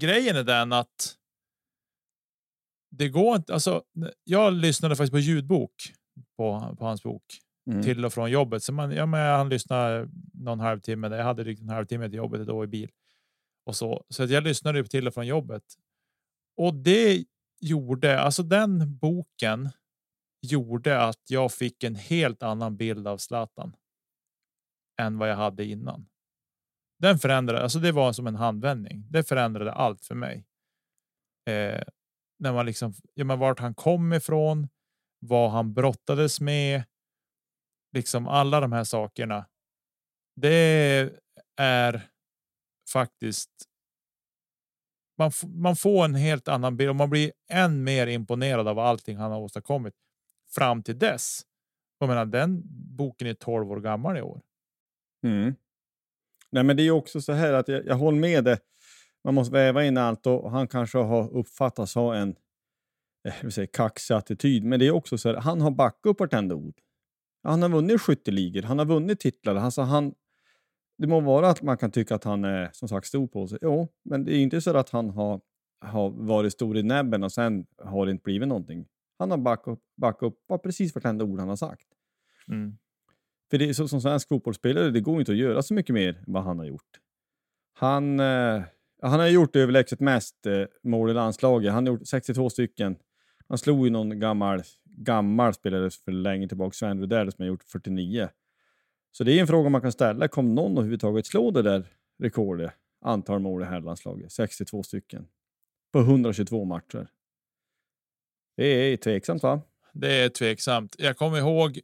[0.00, 1.16] Grejen är den att.
[2.90, 3.54] Det går inte.
[3.54, 3.84] Alltså,
[4.24, 5.92] jag lyssnade faktiskt på ljudbok
[6.36, 7.22] på, på hans bok
[7.66, 7.82] mm.
[7.82, 8.62] till och från jobbet.
[8.62, 11.16] Så man, ja, men han lyssnar någon halvtimme.
[11.16, 12.90] Jag hade drygt en halvtimme till jobbet då i bil
[13.66, 14.04] och så.
[14.08, 15.62] Så att jag lyssnade till och från jobbet.
[16.56, 17.24] Och det
[17.60, 19.70] gjorde alltså den boken
[20.42, 23.76] gjorde att jag fick en helt annan bild av Zlatan.
[25.00, 26.08] Än vad jag hade innan.
[26.98, 29.06] Den förändrade, alltså det var som en handvändning.
[29.10, 30.46] Det förändrade allt för mig.
[31.48, 31.82] Eh,
[32.38, 34.68] när man liksom, ja, men vart han kom ifrån,
[35.18, 36.84] vad han brottades med.
[37.96, 39.46] Liksom alla de här sakerna.
[40.40, 41.10] Det
[41.56, 42.02] är
[42.92, 43.50] faktiskt.
[45.18, 49.16] Man, man får en helt annan bild och man blir än mer imponerad av allting
[49.16, 49.94] han har åstadkommit
[50.54, 51.40] fram till dess.
[51.98, 52.62] Jag menar, den
[52.96, 54.40] boken är 12 år gammal i år.
[55.26, 55.54] Mm.
[56.50, 58.58] Nej, men det är också så här att jag, jag håller med det.
[59.24, 62.36] Man måste väva in allt och han kanske har uppfattats ha en
[63.28, 64.64] eh, säga, kaxig attityd.
[64.64, 66.80] Men det är också så här, han har backat upp vartenda ord.
[67.46, 69.54] Han har vunnit skytteligor, han har vunnit titlar.
[69.54, 70.14] Alltså han,
[70.98, 73.58] det må vara att man kan tycka att han är som sagt stor på sig.
[73.62, 75.40] Jo, men det är inte så att han har,
[75.80, 78.86] har varit stor i näbben och sen har det inte blivit någonting.
[79.18, 81.86] Han har backat upp, backat upp precis vartenda ord han har sagt.
[82.48, 82.78] Mm.
[83.50, 86.16] För det är så, som svensk fotbollsspelare, det går inte att göra så mycket mer
[86.16, 87.00] än vad han har gjort.
[87.72, 88.62] Han, eh,
[89.02, 91.72] han har gjort överlägset mest eh, mål i landslaget.
[91.72, 92.96] Han har gjort 62 stycken.
[93.48, 97.64] Han slog ju någon gammal, gammal spelare för länge tillbaka, Sven Rydell som har gjort
[97.64, 98.28] 49.
[99.12, 100.28] Så det är en fråga man kan ställa.
[100.28, 101.86] Kommer någon överhuvudtaget slå det där
[102.22, 102.72] rekordet?
[103.04, 105.26] Antal mål i herrlandslaget, 62 stycken.
[105.92, 107.08] På 122 matcher.
[108.56, 109.60] Det är tveksamt va?
[109.92, 110.96] Det är tveksamt.
[110.98, 111.80] Jag kommer ihåg.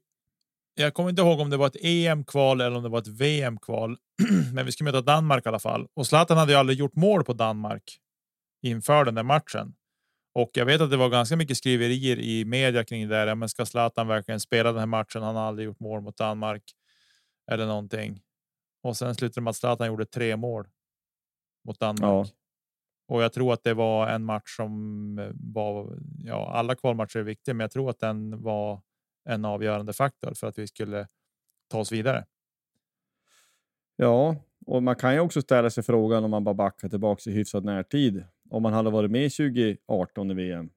[0.74, 3.96] Jag kommer inte ihåg om det var ett EM-kval eller om det var ett VM-kval,
[4.54, 5.86] men vi skulle möta Danmark i alla fall.
[5.94, 7.98] Och Zlatan hade ju aldrig gjort mål på Danmark
[8.62, 9.74] inför den där matchen.
[10.34, 13.34] Och jag vet att det var ganska mycket skriverier i media kring det där.
[13.34, 15.22] Men ska Zlatan verkligen spela den här matchen?
[15.22, 16.62] Han har aldrig gjort mål mot Danmark
[17.50, 18.22] eller någonting.
[18.82, 20.68] Och sen slutade det med att Zlatan gjorde tre mål
[21.64, 22.02] mot Danmark.
[22.02, 22.26] Ja.
[23.08, 25.98] Och jag tror att det var en match som eh, var.
[26.18, 28.82] Ja, alla kvalmatcher är viktiga, men jag tror att den var
[29.24, 31.08] en avgörande faktor för att vi skulle
[31.68, 32.26] ta oss vidare.
[33.96, 37.32] Ja, och man kan ju också ställa sig frågan om man bara backar tillbaka i
[37.32, 38.24] hyfsad närtid.
[38.52, 40.70] Om man hade varit med 2018 i VM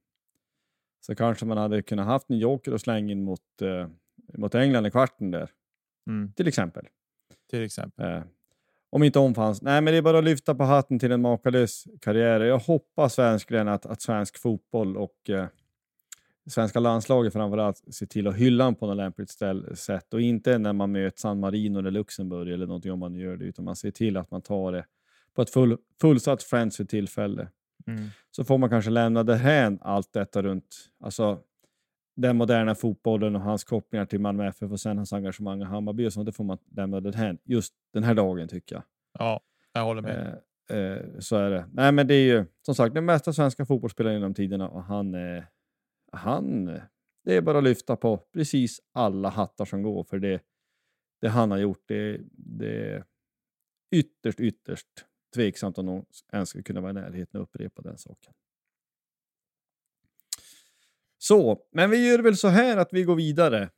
[1.02, 3.88] så kanske man hade kunnat haft en joker och slänga in mot, eh,
[4.38, 5.50] mot England i kvarten där.
[6.08, 6.34] Mm.
[6.34, 6.88] Till exempel.
[7.50, 8.06] Till exempel.
[8.06, 8.24] Eh,
[8.90, 9.62] om inte omfanns.
[9.62, 12.40] Nej, men det är bara att lyfta på hatten till en makalös karriär.
[12.40, 15.46] Jag hoppas verkligen att, att svensk fotboll och eh,
[16.50, 20.58] svenska landslaget framförallt ser till att hylla honom på något lämpligt ställ, sätt och inte
[20.58, 23.76] när man möter San Marino eller Luxemburg eller någonting om man gör det, utan man
[23.76, 24.86] ser till att man tar det
[25.34, 27.48] på ett full, fullsatt Friends för tillfälle.
[27.88, 28.10] Mm.
[28.32, 31.40] Så får man kanske lämna det här allt detta runt, alltså
[32.16, 36.08] den moderna fotbollen och hans kopplingar till Malmö FF och sen hans engagemang i Hammarby
[36.08, 38.84] och sånt, det får man lämna det här just den här dagen tycker jag.
[39.20, 39.42] Ja,
[39.74, 40.42] jag håller med.
[40.70, 41.70] Eh, eh, så är det.
[41.74, 45.16] Nej, men det är ju som sagt den bästa svenska fotbollsspelaren genom tiderna och han,
[45.16, 45.44] eh,
[46.12, 46.66] han,
[47.24, 50.42] det är bara att lyfta på precis alla hattar som går för det,
[51.22, 53.06] det han har gjort, det, det är
[53.92, 58.34] ytterst, ytterst tveksamt om någon ens skulle kunna vara i närheten och upprepa den saken.
[61.18, 63.70] Så, men vi gör väl så här att vi går vidare.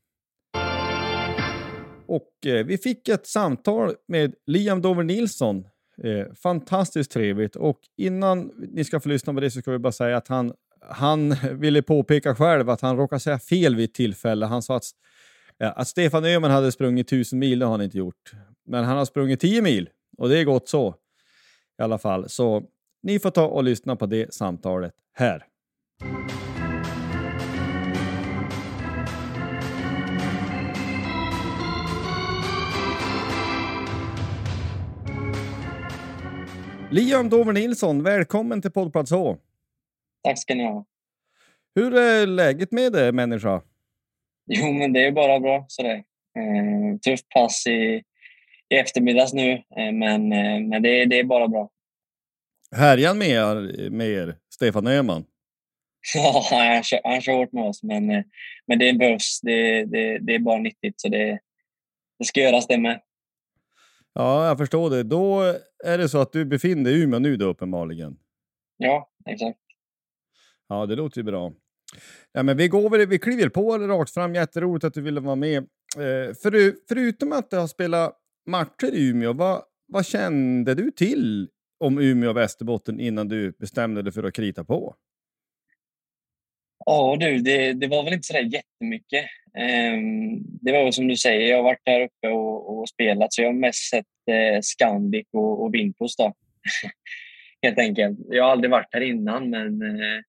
[2.08, 5.67] Och eh, vi fick ett samtal med Liam Dover Nilsson.
[6.04, 9.91] Eh, fantastiskt trevligt och innan ni ska få lyssna på det så ska vi bara
[9.91, 14.46] säga att han, han ville påpeka själv att han råkade säga fel vid ett tillfälle.
[14.46, 14.84] Han sa att,
[15.58, 18.32] ja, att Stefan Öhman hade sprungit tusen mil, det har han inte gjort.
[18.65, 20.96] Men han har sprungit tio mil och det är gott så.
[21.80, 22.63] I alla fall, så
[23.04, 25.44] ni får ta och lyssna på det samtalet här.
[36.92, 39.38] Liam Dover Nilsson, välkommen till poddplats H.
[40.24, 40.86] Tack ska ni ha.
[41.76, 43.62] Hur är läget med dig människa?
[44.46, 46.04] Jo, men det är bara bra sådär.
[46.38, 48.04] Eh, tufft pass i,
[48.69, 51.69] i eftermiddags nu, eh, men, eh, men det, det är bara bra.
[52.75, 55.25] Härjar med er, med er Stefan Öhman?
[56.13, 58.23] Ja, han kör, han kör hårt med oss, men, eh,
[58.67, 59.39] men det behövs.
[59.41, 61.39] Det, det, det är bara nyttigt, så det,
[62.19, 63.01] det ska göras det med.
[64.13, 65.03] Ja, jag förstår det.
[65.03, 65.41] Då
[65.86, 68.17] är det så att du befinner dig i Umeå nu då uppenbarligen.
[68.77, 69.60] Ja, exakt.
[70.67, 71.53] Ja, det låter ju bra.
[72.32, 74.36] Ja, men vi, går väl, vi kliver på rakt fram.
[74.36, 75.58] Jätteroligt att du ville vara med.
[75.95, 81.49] Eh, för, förutom att du har spelat matcher i Umeå, vad, vad kände du till
[81.79, 84.95] om Umeå och Västerbotten innan du bestämde dig för att krita på?
[86.86, 89.25] Ja du, det, det var väl inte sådär jättemycket.
[89.57, 93.33] Um, det var väl som du säger, jag har varit där uppe och, och spelat
[93.33, 96.33] så jag har mest sett eh, Scandic och, och Vintos då.
[97.62, 98.19] Helt enkelt.
[98.29, 100.21] Jag har aldrig varit här innan men, eh,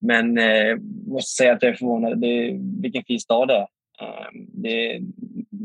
[0.00, 0.76] men eh,
[1.06, 2.20] måste säga att jag är förvånad.
[2.20, 2.52] Det,
[2.82, 3.66] vilken fin stad det är.
[4.00, 5.00] Um, det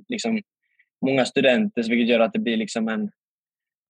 [0.10, 0.42] liksom
[1.02, 3.12] många studenter vilket gör att det blir liksom en,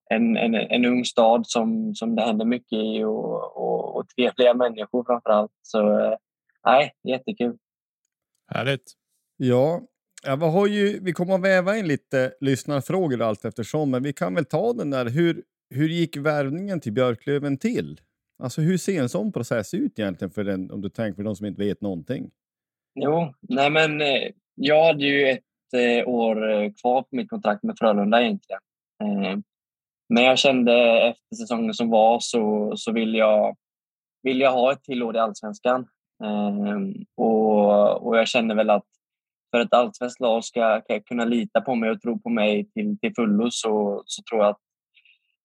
[0.09, 4.53] en, en, en ung stad som, som det händer mycket i och, och, och trevliga
[4.53, 5.51] människor framför allt.
[5.61, 6.15] Så eh,
[6.65, 7.57] nej, jättekul.
[8.47, 8.93] Härligt.
[9.37, 9.81] Ja,
[10.23, 14.13] ja vad har ju, vi kommer att väva in lite lyssnarfrågor allt eftersom, men vi
[14.13, 15.05] kan väl ta den där.
[15.09, 18.01] Hur, hur gick värvningen till Björklöven till?
[18.43, 21.35] Alltså hur ser en sån process ut egentligen för den, om du tänker för de
[21.35, 22.31] som inte vet någonting?
[22.95, 25.43] Jo, nej men eh, jag hade ju ett
[25.73, 28.61] Eh, år eh, kvar på mitt kontrakt med Frölunda egentligen.
[29.03, 29.37] Eh,
[30.09, 33.55] men jag kände efter säsongen som var så, så vill, jag,
[34.23, 35.87] vill jag ha ett till år i Allsvenskan.
[36.23, 38.85] Ehm, och, och jag känner väl att
[39.51, 42.99] för ett allsvenskt lag ska, ska kunna lita på mig och tro på mig till,
[42.99, 44.59] till fullo så, så tror jag att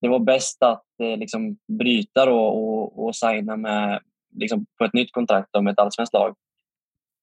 [0.01, 4.01] det var bäst att eh, liksom bryta då och, och signa med,
[4.35, 6.37] liksom, på ett nytt kontrakt med ett allsvenskt lag.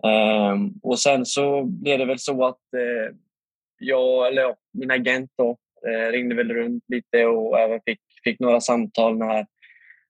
[0.07, 3.15] Ehm, och sen så blev det väl så att eh,
[3.79, 8.39] jag, eller ja, min agent då, eh, ringde väl runt lite och även fick, fick
[8.39, 9.45] några samtal när,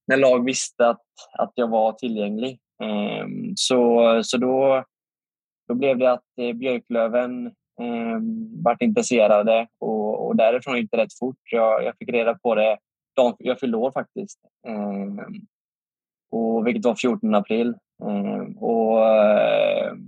[0.07, 1.05] när lag visste att,
[1.39, 2.59] att jag var tillgänglig.
[2.83, 4.83] Ehm, så, så då,
[5.67, 7.45] då blev det att eh, Björklöven
[7.81, 8.19] eh,
[8.63, 11.39] vart intresserade och, och därifrån gick det rätt fort.
[11.51, 12.77] Jag, jag fick reda på det
[13.15, 14.39] dagen jag fyllde år faktiskt.
[14.67, 15.25] Eh,
[16.31, 17.75] och, vilket var 14 april.
[18.09, 19.99] Ehm, och ehm,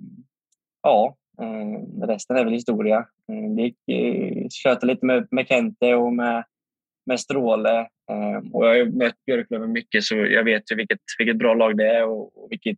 [0.82, 3.08] ja, ehm, resten är väl historia.
[3.56, 6.44] det gick, eh, tjötade lite med, med Kente och med,
[7.06, 7.88] med Stråle
[8.54, 11.78] och jag har ju mött Björklöven mycket så jag vet ju vilket, vilket bra lag
[11.78, 12.78] det är och, vilket,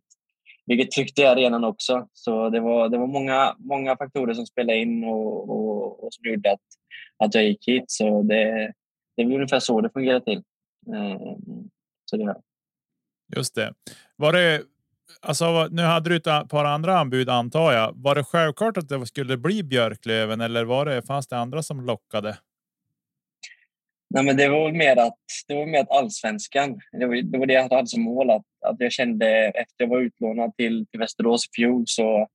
[0.66, 2.08] vilket tryck det är i arenan också.
[2.12, 6.30] Så det var, det var många, många faktorer som spelade in och, och, och som
[6.30, 6.60] gjorde att,
[7.18, 7.84] att jag gick hit.
[7.86, 8.72] Så det,
[9.16, 10.42] det är ungefär så det fungerar till.
[12.04, 12.34] Så det
[13.36, 13.74] Just det.
[14.16, 14.62] Var det
[15.20, 17.92] Alltså, nu hade du ett par andra anbud antar jag.
[17.96, 21.80] Var det självklart att det skulle bli Björklöven eller var det, fanns det andra som
[21.80, 22.38] lockade?
[24.10, 25.18] Nej, men det var mer att,
[25.48, 28.30] det var mer att allsvenskan, det var, det var det jag hade som mål.
[28.30, 32.28] Att, att jag kände efter jag var utlånad till, till Västerås i fjol så,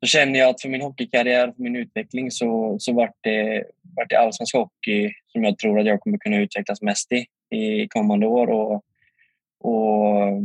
[0.00, 3.64] så kände jag att för min hockeykarriär, för min utveckling så, så vart det,
[3.96, 7.88] var det allsvensk hockey som jag tror att jag kommer kunna utvecklas mest i i
[7.88, 8.50] kommande år.
[8.50, 8.74] Och,
[9.60, 10.42] och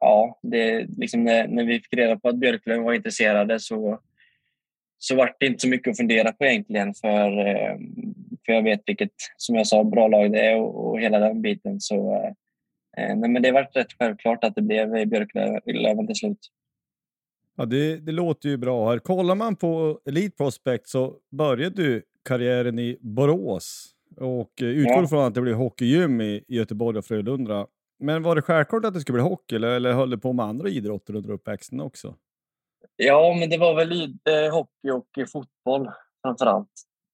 [0.00, 4.00] ja, det, liksom när, när vi fick reda på att Björklöven var intresserade så,
[4.98, 6.94] så vart det inte så mycket att fundera på egentligen.
[6.94, 7.76] För eh,
[8.48, 11.42] för jag vet vilket, som jag sa, bra lag det är och, och hela den
[11.42, 11.80] biten.
[11.80, 12.14] Så,
[12.96, 16.38] eh, nej, men det var rätt självklart att det blev Björklöven till slut.
[17.56, 18.90] Ja, det, det låter ju bra.
[18.90, 18.98] Här.
[18.98, 25.08] Kollar man på Elite Prospect så började du karriären i Borås och eh, utgår ja.
[25.08, 27.66] från att det blev hockeygym i Göteborg och Frölunda.
[27.98, 30.46] Men var det självklart att det skulle bli hockey eller, eller höll du på med
[30.46, 32.14] andra idrotter under uppväxten också?
[32.96, 35.90] Ja, men det var väl lite hockey och fotboll
[36.22, 36.72] framför allt.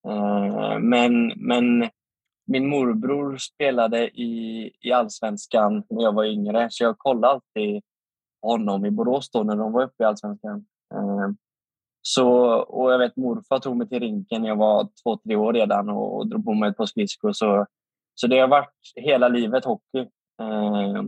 [0.08, 1.90] Eh, men, men
[2.46, 7.82] min morbror spelade i, i allsvenskan när jag var yngre, så jag kollade alltid
[8.42, 10.66] honom i Borås då när de var uppe i allsvenskan.
[10.94, 11.28] Eh,
[12.02, 15.52] så, och jag vet morfar tog mig till rinken när jag var två, tre år
[15.52, 17.32] redan och, och drog på mig ett par skridskor.
[17.32, 17.66] Så,
[18.14, 20.08] så det har varit hela livet hockey.
[20.42, 21.02] Eh,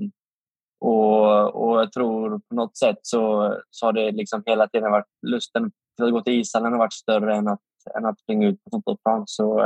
[0.81, 5.07] och, och jag tror på något sätt så, så har det liksom hela tiden varit
[5.27, 7.61] lusten till att gå till ishallen har varit större än att
[7.95, 9.25] än att springa ut på fotbollsplan.
[9.27, 9.61] Så,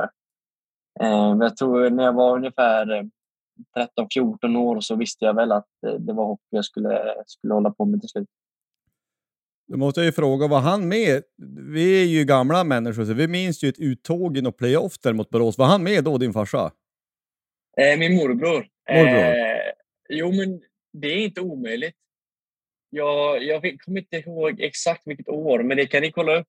[1.01, 3.11] eh, jag tror när jag var ungefär
[3.77, 7.55] 13-14 eh, år så visste jag väl att eh, det var hockey jag skulle, skulle
[7.55, 8.29] hålla på med till slut.
[9.69, 11.23] Då måste jag ju fråga, var han med?
[11.73, 15.13] Vi är ju gamla människor, så vi minns ju ett uttåg i något playoff där
[15.13, 15.59] mot Borås.
[15.59, 16.73] Var han med då, din farsa?
[17.77, 18.67] Eh, min morbror.
[18.91, 19.73] Eh,
[20.09, 20.61] jo, men
[20.93, 21.97] det är inte omöjligt.
[22.91, 26.47] Jag, jag kommer inte ihåg exakt vilket år, men det kan ni kolla upp.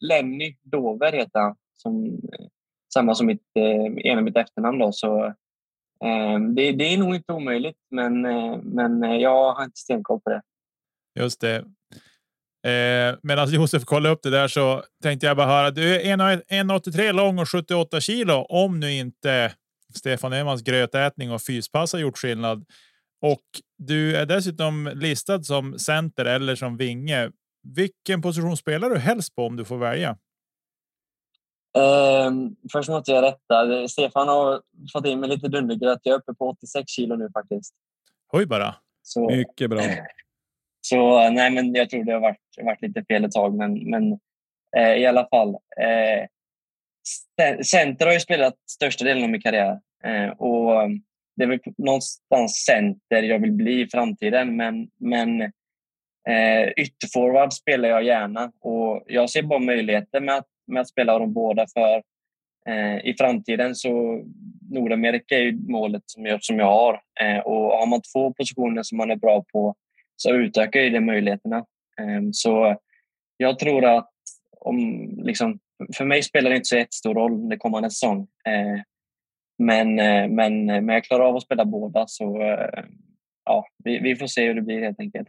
[0.00, 1.56] Lenny Dover heter han.
[1.76, 2.20] Som,
[2.94, 4.78] samma som mitt, eh, ena mitt efternamn.
[4.78, 5.24] Då, så,
[6.04, 10.30] eh, det, det, är nog inte omöjligt, men, eh, men jag har inte stenkoll på
[10.30, 10.42] det.
[11.20, 11.56] Just det.
[12.66, 15.70] Eh, Medan Josef kollade upp det där så tänkte jag bara höra.
[15.70, 16.16] Du är
[16.48, 19.52] 1,83 lång och 78 kilo om nu inte
[19.98, 22.64] Stefan Öhmans grötätning och fyspass har gjort skillnad.
[23.20, 23.44] Och
[23.78, 27.30] du är dessutom listad som center eller som vinge.
[27.62, 30.16] Vilken position spelar du helst på om du får välja?
[31.78, 33.88] Um, först måste jag rätta.
[33.88, 36.00] Stefan har fått in mig lite dundergröt.
[36.02, 37.74] Jag är uppe på 86 kilo nu faktiskt.
[38.32, 38.74] Oj bara.
[39.02, 39.82] Så, Mycket bra.
[40.80, 43.54] Så nej, men jag tror det har varit, varit lite fel ett tag.
[43.54, 44.12] Men, men
[44.76, 45.48] eh, i alla fall.
[45.80, 46.26] Eh,
[47.62, 49.80] center har ju spelat största delen av min karriär.
[50.04, 51.02] Eh, och um,
[51.36, 54.56] det är väl någonstans center jag vill bli i framtiden.
[54.56, 55.42] Men, men
[56.28, 58.52] eh, ytterforward spelar jag gärna.
[58.60, 61.66] Och jag ser bara möjligheter med att, med att spela dem båda.
[61.74, 62.02] för
[62.68, 64.22] eh, I framtiden så
[64.70, 67.00] Nordamerika är ju målet som jag, som jag har.
[67.20, 69.74] Eh, och har man två positioner som man är bra på
[70.16, 71.56] så utökar ju det möjligheterna.
[72.00, 72.76] Eh, så
[73.36, 74.10] jag tror att
[74.60, 75.58] om, liksom,
[75.96, 78.28] för mig spelar det inte så jättestor roll det kommande säsong.
[78.46, 78.80] Eh,
[79.58, 82.84] men, eh, men, eh, men jag klarar av att spela båda så eh,
[83.44, 85.28] ja, vi, vi får se hur det blir helt enkelt.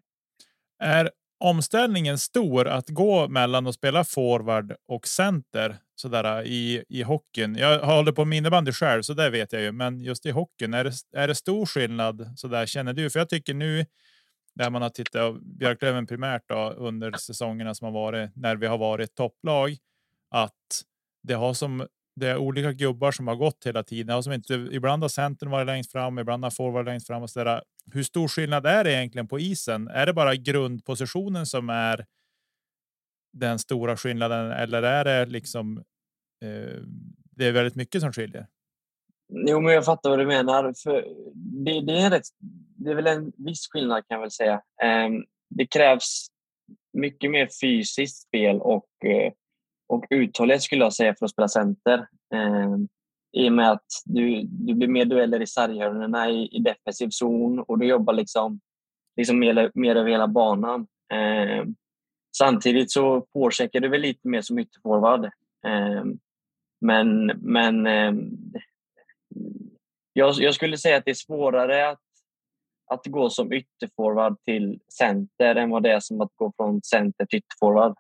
[0.83, 1.09] Är
[1.39, 7.55] omställningen stor att gå mellan att spela forward och center sådär i, i hockeyn?
[7.55, 9.71] Jag håller på med innebandy själv, så det vet jag ju.
[9.71, 12.33] Men just i hockeyn, är det, är det stor skillnad?
[12.35, 13.09] Så där känner du?
[13.09, 13.85] För jag tycker nu
[14.55, 18.77] där man har tittat Björklöven primärt då, under säsongerna som har varit när vi har
[18.77, 19.77] varit topplag
[20.29, 20.83] att
[21.23, 21.87] det har som
[22.19, 25.49] det är olika gubbar som har gått hela tiden och som inte ibland har centern
[25.49, 27.63] varit längst fram, ibland har forward längst fram och så där.
[27.93, 29.87] Hur stor skillnad är det egentligen på isen?
[29.87, 32.05] Är det bara grundpositionen som är
[33.33, 35.77] den stora skillnaden eller är det liksom?
[36.45, 36.81] Eh,
[37.31, 38.47] det är väldigt mycket som skiljer.
[39.47, 40.73] Jo, men jag fattar vad du menar.
[40.83, 41.07] För
[41.65, 42.23] det, det, är rätt,
[42.75, 44.53] det är väl en viss skillnad kan jag väl säga.
[44.83, 45.09] Eh,
[45.49, 46.27] det krävs
[46.93, 49.33] mycket mer fysiskt spel och eh,
[49.89, 52.07] och uthållighet skulle jag säga för att spela center.
[52.33, 52.75] Eh,
[53.31, 57.59] I och med att du, du blir mer dueller i sarghörnorna i, i defensiv zon
[57.59, 58.59] och du jobbar liksom,
[59.17, 60.87] liksom mer, mer över hela banan.
[61.13, 61.65] Eh,
[62.37, 65.25] samtidigt så forecheckar du väl lite mer som ytterforward.
[65.65, 66.03] Eh,
[66.81, 68.13] men men eh,
[70.13, 71.99] jag, jag skulle säga att det är svårare att,
[72.91, 77.25] att gå som ytterforward till center än vad det är som att gå från center
[77.25, 77.95] till ytterforward.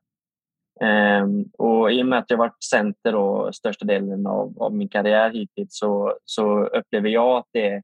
[0.81, 4.89] Um, och I och med att jag varit center då, största delen av, av min
[4.89, 7.81] karriär hittills så, så upplever jag att det,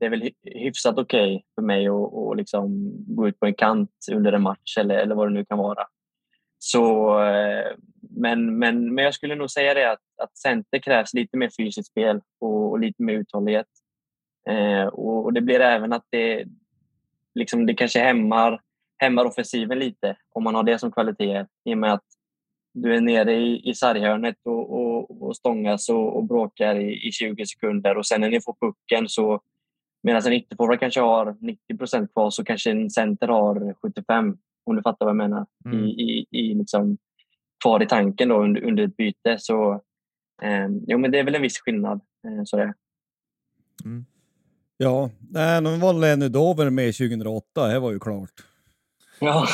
[0.00, 3.54] det är väl hyfsat okej okay för mig att och liksom gå ut på en
[3.54, 5.86] kant under en match eller, eller vad det nu kan vara.
[6.58, 11.36] Så, uh, men, men, men jag skulle nog säga det att, att center krävs lite
[11.36, 13.66] mer fysiskt spel och, och lite mer uthållighet.
[14.50, 16.44] Uh, och, och, det blir även att det,
[17.34, 18.60] liksom, det kanske hämmar,
[18.98, 22.04] hämmar offensiven lite om man har det som kvalitet i och med att
[22.74, 27.12] du är nere i, i sarghörnet och, och, och stångas och, och bråkar i, i
[27.12, 29.40] 20 sekunder och sen när ni får pucken så
[30.02, 34.76] medan en ytterforward kanske har 90 procent kvar så kanske en center har 75 om
[34.76, 35.46] du fattar vad jag menar.
[35.64, 35.84] Mm.
[35.84, 36.98] I, i, i liksom,
[37.62, 39.36] kvar i tanken då under, under ett byte.
[39.38, 39.72] Så
[40.42, 42.00] eh, jo, men det är väl en viss skillnad.
[42.26, 42.74] Eh, så det.
[43.84, 44.04] Mm.
[44.76, 45.10] Ja,
[45.62, 48.30] de var Lenny Dover med 2008, det var ju klart.
[49.20, 49.46] Ja.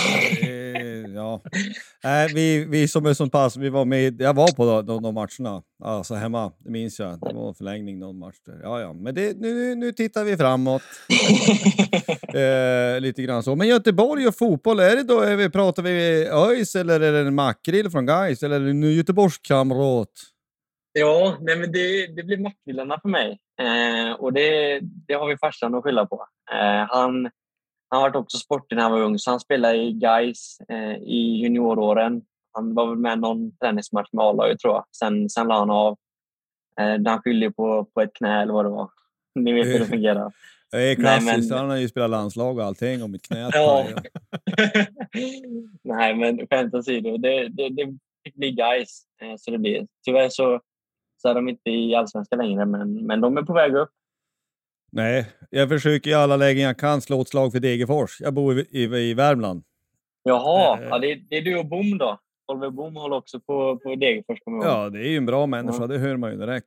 [1.15, 1.41] Ja.
[2.05, 5.15] Nej, vi, vi som är så pass, vi var med, jag var på de, de,
[5.15, 7.21] matcherna, alltså hemma, det minns jag.
[7.21, 8.61] Det var förlängning någon match där.
[8.63, 10.83] Ja, ja, men det, nu, nu tittar vi framåt.
[12.35, 13.57] eh, lite grann så.
[13.57, 17.19] Men Göteborg och fotboll, är det då, är vi, pratar vi ÖIS eller är det
[17.19, 20.11] en makrill från Gais eller är det en Göteborgskamrat?
[20.93, 23.39] Ja, nej men det, det blir makrillarna för mig.
[23.61, 26.27] Eh, och det, det har vi farsan att skylla på.
[26.53, 27.31] Eh, han
[27.95, 31.41] han var också sportig när han var ung, så han spelade i Gais eh, i
[31.43, 32.23] junioråren.
[32.53, 34.85] Han var väl med någon träningsmatch med A-laget tror jag.
[34.97, 35.97] Sen, sen la han av.
[36.81, 38.91] Eh, han skyllde på, på ett knä eller vad det var.
[39.35, 40.33] Ni vet hur det fungerar.
[40.71, 41.27] Det är klassiskt.
[41.27, 41.59] Nej, men...
[41.59, 43.51] Han har ju spelat landslag och allting och mitt knä.
[43.53, 43.87] ja.
[45.85, 47.17] Nej, men skämt åsido.
[47.17, 49.03] Det, det, det fick bli Gais.
[49.23, 49.87] Eh, så det blir.
[50.05, 50.61] Tyvärr så,
[51.23, 53.91] så är de inte i allsvenskan längre, men, men de är på väg upp.
[54.97, 58.21] Nej, jag försöker i alla lägen jag kan slå ett slag för Degerfors.
[58.21, 59.63] Jag bor i, i, i Värmland.
[60.23, 62.19] Jaha, äh, ja, det, är, det är du och Bom då?
[62.53, 64.39] Oliver Bom håller också på, på Degerfors.
[64.45, 65.87] Ja, det är ju en bra människa, ja.
[65.87, 66.67] det hör man ju direkt.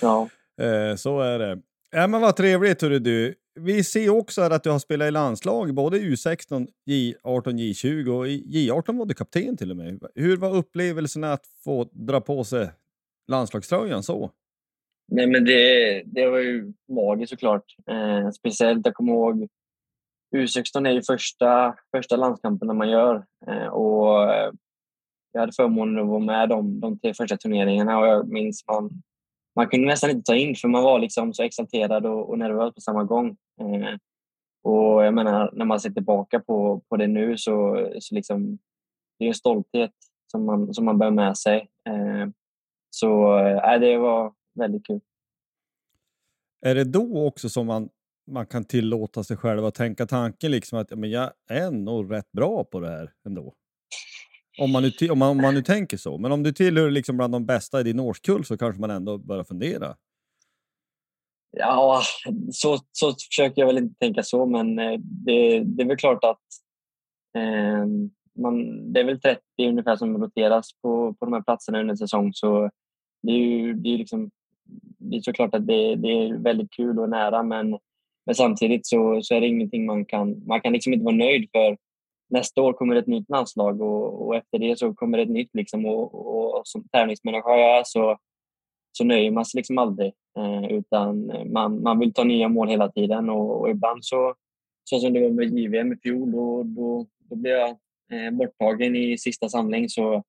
[0.02, 0.28] ja.
[0.60, 1.58] Eh, så är det.
[1.90, 3.34] Ja, men vad trevligt hörru du.
[3.60, 8.68] Vi ser också att du har spelat i landslag, både U16, J18, J20 och i
[8.70, 10.02] J18 var du kapten till och med.
[10.14, 12.70] Hur var upplevelsen att få dra på sig
[13.28, 14.30] landslagströjan så?
[15.08, 17.64] Nej, men det, det var ju magiskt såklart.
[17.90, 19.48] Eh, speciellt, jag kommer ihåg
[20.36, 24.52] U16 är ju första, första landskampen man gör eh, och eh,
[25.32, 28.90] jag hade förmånen att vara med de, de tre första turneringarna och jag minns man,
[29.56, 32.74] man kunde nästan inte ta in för man var liksom så exalterad och, och nervös
[32.74, 33.36] på samma gång.
[33.60, 33.98] Eh,
[34.62, 38.58] och jag menar, när man ser tillbaka på, på det nu så, så liksom,
[39.18, 39.92] det är en stolthet
[40.30, 41.68] som man, som man bär med sig.
[41.88, 42.28] Eh,
[42.90, 45.00] så eh, det var väldigt kul.
[46.60, 47.88] Är det då också som man,
[48.26, 52.32] man kan tillåta sig själv att tänka tanken liksom att men jag är nog rätt
[52.32, 53.54] bra på det här ändå?
[54.58, 56.18] Om man nu, om man, om man nu tänker så.
[56.18, 59.18] Men om du tillhör liksom bland de bästa i din årskull så kanske man ändå
[59.18, 59.96] börjar fundera.
[61.50, 62.02] Ja,
[62.52, 66.24] så, så försöker jag väl inte tänka så, men eh, det, det är väl klart
[66.24, 66.42] att
[67.36, 67.86] eh,
[68.42, 72.30] man, det är väl 30 ungefär som roteras på, på de här platserna under säsong.
[72.34, 72.70] Så
[73.22, 74.30] det är ju det är liksom,
[74.98, 77.78] det är såklart att det, det är väldigt kul och nära, men,
[78.26, 80.46] men samtidigt så, så är det ingenting man kan...
[80.46, 81.76] Man kan liksom inte vara nöjd för
[82.28, 85.50] nästa år kommer ett nytt landslag och, och efter det så kommer ett nytt.
[85.54, 88.18] Liksom, och, och, och som tävlingsmänniska jag är så,
[88.92, 90.12] så nöjer man sig liksom aldrig.
[90.38, 94.34] Eh, utan man, man vill ta nya mål hela tiden och, och ibland så,
[94.84, 97.68] så som det var med JVM i fjol, då, då, då blev jag
[98.12, 99.88] eh, borttagen i sista samling.
[99.88, 100.22] Så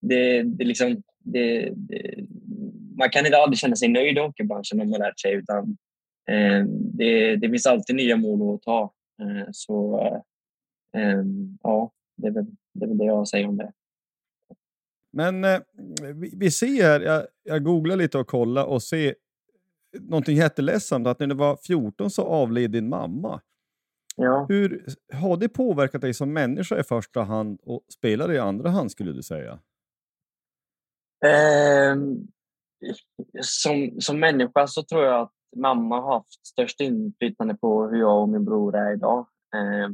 [0.00, 2.14] det, det, liksom, det, det,
[2.98, 5.76] man kan inte aldrig känna sig nöjd i hockeybranschen om man lärt sig utan
[6.28, 8.92] eh, det, det finns alltid nya mål att ta.
[9.20, 10.00] Eh, så
[10.94, 11.24] eh,
[11.62, 13.72] ja, det är, väl, det är väl det jag säger om det.
[15.10, 15.60] Men eh,
[16.14, 19.14] vi, vi, ser här, jag, jag googlar lite och kollar och ser
[20.00, 23.40] någonting jätteledsamt att när du var 14 så avled din mamma.
[24.16, 24.46] Ja.
[24.48, 28.90] Hur har det påverkat dig som människa i första hand och spelare i andra hand
[28.90, 29.58] skulle du säga?
[31.24, 31.96] Eh,
[33.40, 38.22] som, som människa så tror jag att mamma har haft störst inflytande på hur jag
[38.22, 39.26] och min bror är idag.
[39.54, 39.90] Eh,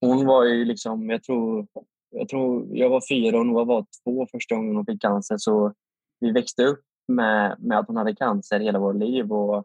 [0.00, 1.66] hon var ju liksom, jag tror,
[2.10, 5.74] jag tror jag var fyra och hon var två första gången hon fick cancer så
[6.20, 9.64] vi växte upp med, med att hon hade cancer hela vårt liv och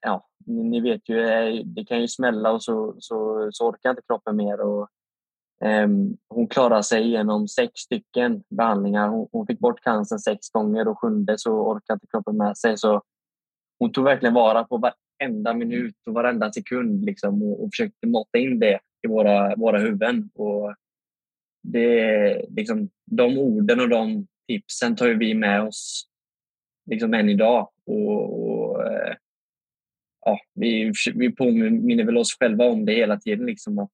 [0.00, 1.16] ja, ni vet ju,
[1.62, 4.60] det kan ju smälla och så, så, så orkar inte kroppen mer.
[4.60, 4.88] Och,
[5.64, 9.08] Ehm, hon klarade sig genom sex stycken behandlingar.
[9.32, 12.78] Hon, fick bort cancern sex gånger och sjunde så orkade inte kroppen med sig.
[12.78, 13.02] Så
[13.78, 18.38] hon tog verkligen vara på varenda minut och varenda sekund liksom, och, och försökte mata
[18.38, 20.30] in det i våra, våra huvuden.
[20.34, 20.74] Och
[21.62, 26.06] det, liksom, de orden och de tipsen tar vi med oss
[26.90, 27.70] liksom än idag.
[27.86, 29.14] Och, och eh,
[30.24, 33.46] ja, vi, vi påminner väl oss själva om det hela tiden.
[33.46, 33.90] Liksom att,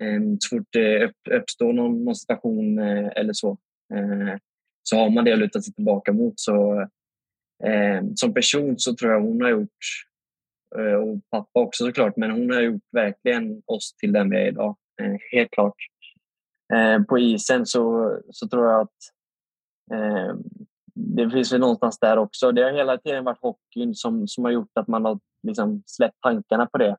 [0.00, 3.50] Ehm, så fort det uppstår någon, någon situation eh, eller så,
[3.94, 4.38] eh,
[4.82, 6.40] så har man det att luta sig tillbaka mot.
[6.40, 6.86] Så,
[7.64, 9.84] ehm, som person så tror jag hon har gjort,
[10.78, 14.48] eh, och pappa också såklart, men hon har gjort verkligen oss till den vi är
[14.48, 14.76] idag.
[15.32, 15.76] Helt klart.
[16.74, 18.96] Ehm, på isen så, så tror jag att
[20.94, 22.52] det finns väl någonstans där också.
[22.52, 26.20] Det har hela tiden varit hockeyn som, som har gjort att man har liksom släppt
[26.20, 26.96] tankarna på det.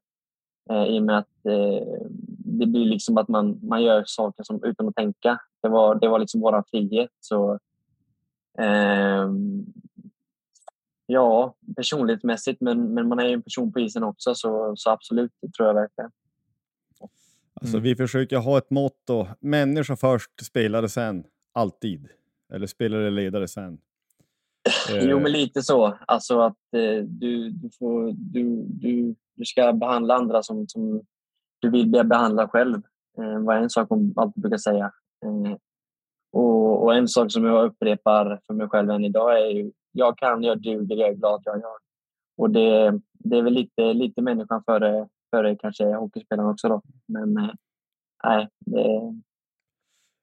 [0.70, 1.88] Eh, I och med att eh,
[2.60, 5.40] det blir liksom att man, man gör saker som, utan att tänka.
[5.62, 7.12] Det var, det var liksom vår frihet.
[7.20, 7.60] Så,
[8.60, 9.30] eh,
[11.06, 15.32] ja, personlighetsmässigt, men, men man är ju en person på isen också, så, så absolut,
[15.42, 16.12] det tror jag verkligen.
[17.62, 22.08] Alltså, vi försöker ha ett motto, människa först, spelare sen, alltid.
[22.54, 23.78] Eller spelare ledare sen.
[24.68, 25.10] Eh.
[25.10, 25.98] Jo, men lite så.
[26.08, 31.02] Alltså att eh, du, du, får, du, du, du ska behandla andra som, som
[31.60, 32.82] du vill bli behandlad själv.
[33.18, 34.92] Eh, var en sak hon alltid brukar säga.
[35.26, 35.56] Eh,
[36.32, 40.18] och, och, en sak som jag upprepar för mig själv än idag är ju jag
[40.18, 41.78] kan, jag duger, jag är glad, jag gör.
[42.38, 46.82] Och det, det är väl lite, lite människan före, före kanske hockeyspelaren också då.
[47.08, 47.52] Men eh,
[48.24, 49.14] nej, det,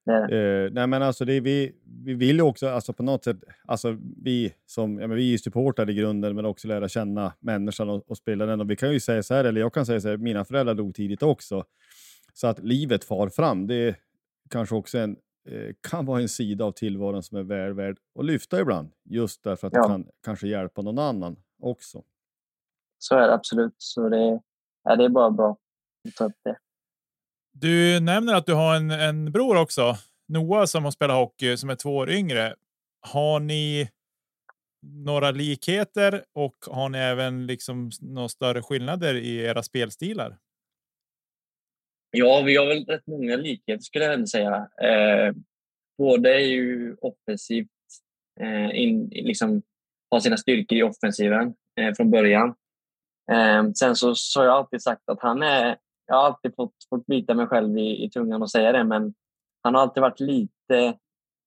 [0.09, 1.73] Uh, nej men alltså det, vi,
[2.05, 3.37] vi vill ju också alltså på något sätt,
[3.67, 7.91] alltså vi som, ja men vi är supportrar i grunden men också lära känna människan
[7.91, 8.61] och, och spelaren.
[8.61, 10.75] Och vi kan ju säga så här, eller jag kan säga så här, mina föräldrar
[10.75, 11.65] dog tidigt också.
[12.33, 13.97] Så att livet far fram, det
[14.51, 15.17] kanske också en,
[15.49, 18.93] eh, kan vara en sida av tillvaron som är väl värd att lyfta ibland.
[19.05, 19.83] Just därför att ja.
[19.83, 22.03] det kan kanske hjälpa någon annan också.
[22.99, 23.75] Så är det absolut.
[23.79, 24.41] Så det,
[24.85, 25.57] ja, det är bara bra
[26.09, 26.57] att ta upp det.
[27.55, 29.97] Du nämner att du har en, en bror också,
[30.29, 32.55] Noah, som har spelat hockey, som är två år yngre.
[33.01, 33.91] Har ni
[34.83, 40.39] några likheter och har ni även liksom några större skillnader i era spelstilar?
[42.11, 44.69] Ja, vi har väl rätt många likheter skulle jag ändå säga.
[44.83, 45.35] Eh,
[45.99, 47.69] båda är ju offensivt,
[48.41, 49.63] eh, in, liksom
[50.11, 52.55] har sina styrkor i offensiven eh, från början.
[53.33, 55.77] Eh, sen så, så har jag alltid sagt att han är...
[56.07, 59.15] Jag har alltid fått, fått bita mig själv i, i tungan och säga det, men
[59.63, 60.99] han har alltid varit lite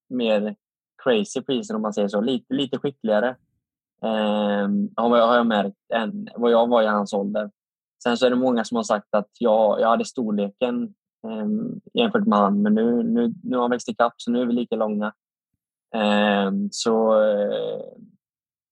[0.09, 0.55] mer
[1.03, 2.21] crazy på isen om man säger så.
[2.21, 3.35] Lite, lite skickligare
[4.03, 7.51] Eh, har, jag, har jag märkt än vad jag var i hans ålder.
[8.03, 10.83] Sen så är det många som har sagt att jag, jag hade storleken
[11.27, 11.47] eh,
[11.93, 14.53] jämfört med han, men nu, nu, nu har han växt ikapp så nu är vi
[14.53, 15.13] lika långa.
[15.95, 17.81] Eh, så eh,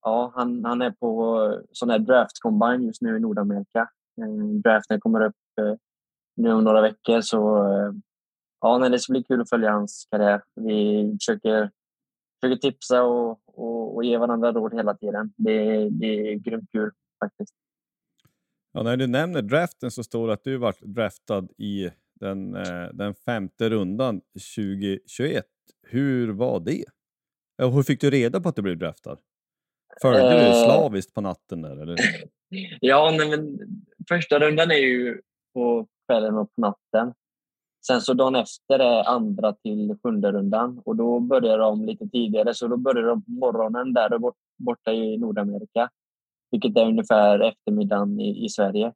[0.02, 3.90] ja, han, han är på sån här draft combine just nu i Nordamerika.
[4.64, 5.76] Draften kommer upp uh,
[6.36, 7.94] nu om några veckor så uh,
[8.62, 10.42] ja, nej, det ska bli kul att följa hans karriär.
[10.56, 11.72] Vi försöker,
[12.42, 15.34] försöker tipsa och, och, och ge varandra råd hela tiden.
[15.38, 16.92] Det, det är grymt kul
[17.24, 17.54] faktiskt.
[18.72, 21.90] Ja, när du nämner draften så står det att du varit draftad i
[22.20, 24.22] den, eh, den femte rundan
[24.56, 25.46] 2021.
[25.88, 26.86] Hur var det?
[27.58, 29.18] Hur fick du reda på att du blev draftad?
[30.02, 30.66] Följde du Eh.
[30.66, 31.96] slaviskt på natten där eller?
[32.80, 33.60] Ja, nej, men
[34.10, 35.22] första rundan är ju
[35.54, 37.14] på kvällen och på natten.
[37.88, 42.54] Sen så dagen efter är andra till sjunde rundan och då börjar de lite tidigare.
[42.54, 45.90] Så då börjar de på morgonen där bort, borta i Nordamerika.
[46.52, 48.94] Vilket är ungefär eftermiddagen i, i Sverige.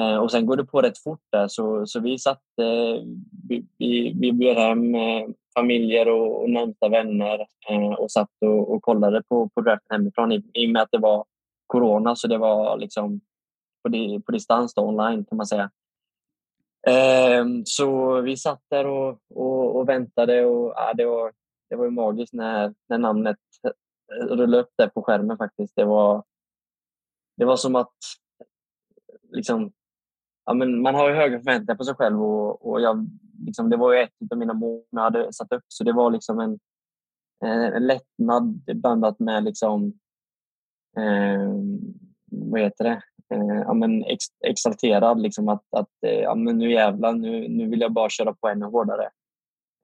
[0.00, 3.02] Eh, och sen går det på rätt fort där så, så vi satt, eh,
[3.48, 8.74] vi, vi, vi bjöd hem eh, familjer och, och närmsta vänner eh, och satt och,
[8.74, 11.24] och kollade på, på draften hemifrån i, i och med att det var
[11.68, 13.20] corona så det var liksom
[13.82, 15.70] på, di, på distans då, online kan man säga.
[16.86, 21.32] Ehm, så vi satt där och, och, och väntade och ja, det, var,
[21.70, 25.76] det var ju magiskt när, när namnet eh, rullade upp där på skärmen faktiskt.
[25.76, 26.24] Det var,
[27.36, 27.96] det var som att
[29.30, 29.72] liksom,
[30.46, 33.06] ja, men man har ju höga förväntningar på sig själv och, och jag,
[33.46, 36.10] liksom, det var ju ett av mina mål jag hade satt upp så det var
[36.10, 36.58] liksom en,
[37.44, 39.98] en lättnad blandat med liksom,
[40.98, 41.52] eh,
[42.30, 43.02] vad heter det?
[43.34, 45.20] Eh, ja, men ex, exalterad.
[45.20, 48.48] Liksom att, att eh, ja, men nu jävlar, nu, nu vill jag bara köra på
[48.48, 49.08] ännu hårdare.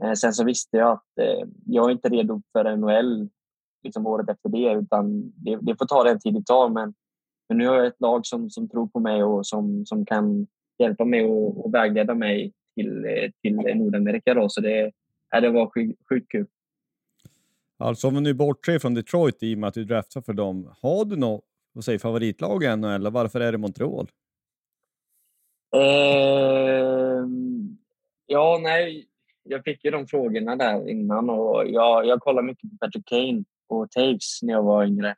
[0.05, 3.29] Eh, sen så visste jag att eh, jag är inte redo för NHL
[3.83, 6.69] liksom året efter det utan det, det får ta den tid det tar.
[6.69, 6.95] Men,
[7.49, 10.47] men nu har jag ett lag som, som tror på mig och som, som kan
[10.79, 14.35] hjälpa mig och, och vägleda mig till, eh, till Nordamerika.
[14.35, 14.49] Då.
[14.49, 14.93] Så det,
[15.31, 16.47] ja, det var sjukt sjuk kul.
[17.79, 20.75] Alltså om vi nu bortser från Detroit i och med att du draftar för dem.
[20.83, 21.45] Har du något
[21.75, 24.09] vad säger, favoritlag än eller varför är det Montreal?
[25.77, 27.25] Eh,
[28.27, 29.07] ja, nej.
[29.43, 33.45] Jag fick ju de frågorna där innan och jag, jag kollade mycket på Patrick Kane
[33.68, 35.14] och Taves när jag var yngre.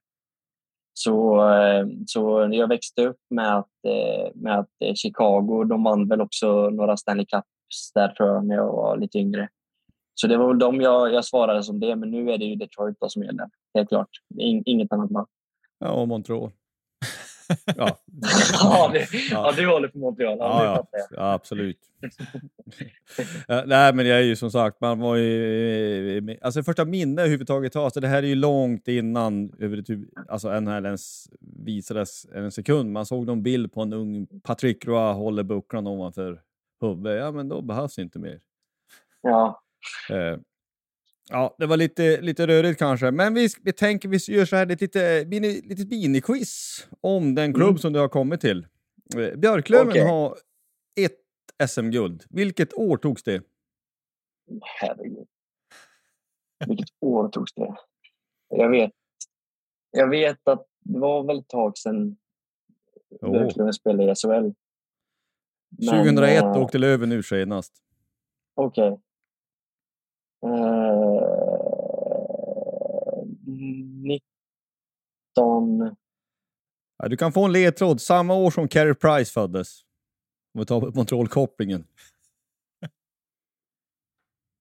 [0.92, 6.08] Så, ehm, så jag växte upp med att, eh, med att eh, Chicago, de vann
[6.08, 9.48] väl också några Stanley Cups där tror jag när jag var lite yngre.
[10.20, 12.54] Så det var väl de jag, jag svarade som det, men nu är det ju
[12.56, 13.46] Detroit som gäller.
[13.74, 14.08] Helt klart.
[14.38, 15.26] In, inget annat lag.
[15.78, 16.50] Ja, och Montreal.
[17.76, 17.98] ja.
[18.62, 20.38] ja, det, ja, du håller på Montreal.
[20.38, 21.78] Ja, Ja, ja, absolut.
[23.66, 26.38] Nej, men jag är ju som sagt, man var ju...
[26.42, 30.84] Alltså första minne överhuvudtaget har, så det här är ju långt innan överhuvud- alltså NHL
[30.86, 32.92] ens visades en sekund.
[32.92, 36.40] Man såg någon bild på en ung Patrick Roy håller bucklan ovanför
[36.80, 37.20] huvudet.
[37.20, 38.40] Ja, men då behövs inte mer.
[39.22, 39.62] Ja.
[40.10, 40.38] Eh,
[41.30, 44.70] ja, det var lite, lite rörigt kanske, men vi, vi tänker vi gör så här,
[44.70, 47.78] ett lite, mini, litet miniquiz om den klubb Mm.
[47.78, 48.66] som du har kommit till.
[49.16, 50.02] Eh, Björklöven Okej.
[50.02, 50.36] har
[51.00, 52.24] ett SM-guld.
[52.30, 53.42] Vilket år togs det?
[54.80, 55.26] Herregud.
[56.66, 57.74] Vilket år togs det?
[58.48, 58.90] Jag vet,
[59.90, 62.16] jag vet att det var väl ett tag sedan
[63.20, 63.30] Åh.
[63.32, 64.52] Björklöven spelade i SHL.
[65.68, 67.72] Men, 2001 eh, åkte Löven ur senast.
[68.54, 69.00] Okej.
[70.46, 72.26] Eh,
[73.46, 74.20] 19...
[76.98, 78.00] Ja, du kan få en ledtråd.
[78.00, 79.80] Samma år som Carey Price föddes.
[80.54, 81.86] Om vi tar Montreal-kopplingen.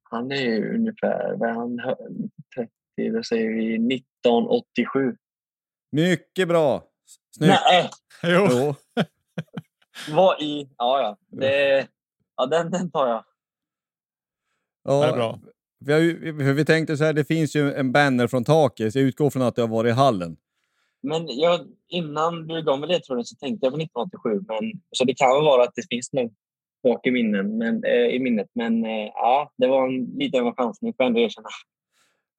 [0.10, 1.96] Han är ju ungefär, vad är han, hö-
[2.56, 2.72] 30,
[3.12, 5.18] då säger vi 1987.
[5.92, 6.84] Mycket bra!
[7.38, 7.54] Snyggt!
[7.70, 7.90] Nej,
[8.24, 8.48] Jo.
[8.52, 8.76] Jo.
[10.16, 10.70] vad i...
[10.78, 11.18] Ja, ja.
[11.28, 11.88] Det,
[12.36, 13.26] ja den, den tar jag.
[14.84, 15.40] Det är Ja, bra.
[15.80, 19.00] Vi, har ju, vi tänkte så här, det finns ju en banner från taket, så
[19.00, 20.38] jag utgår från att du har varit i hallen.
[21.02, 24.46] Men jag, innan du gav mig ledtråden så tänkte jag på 1987.
[24.48, 26.32] Men, så det kan väl vara att det finns något
[26.84, 28.48] bak i, minnen, men, eh, i minnet.
[28.54, 31.50] Men eh, ja, det var en liten chansning får jag ändå erkänna.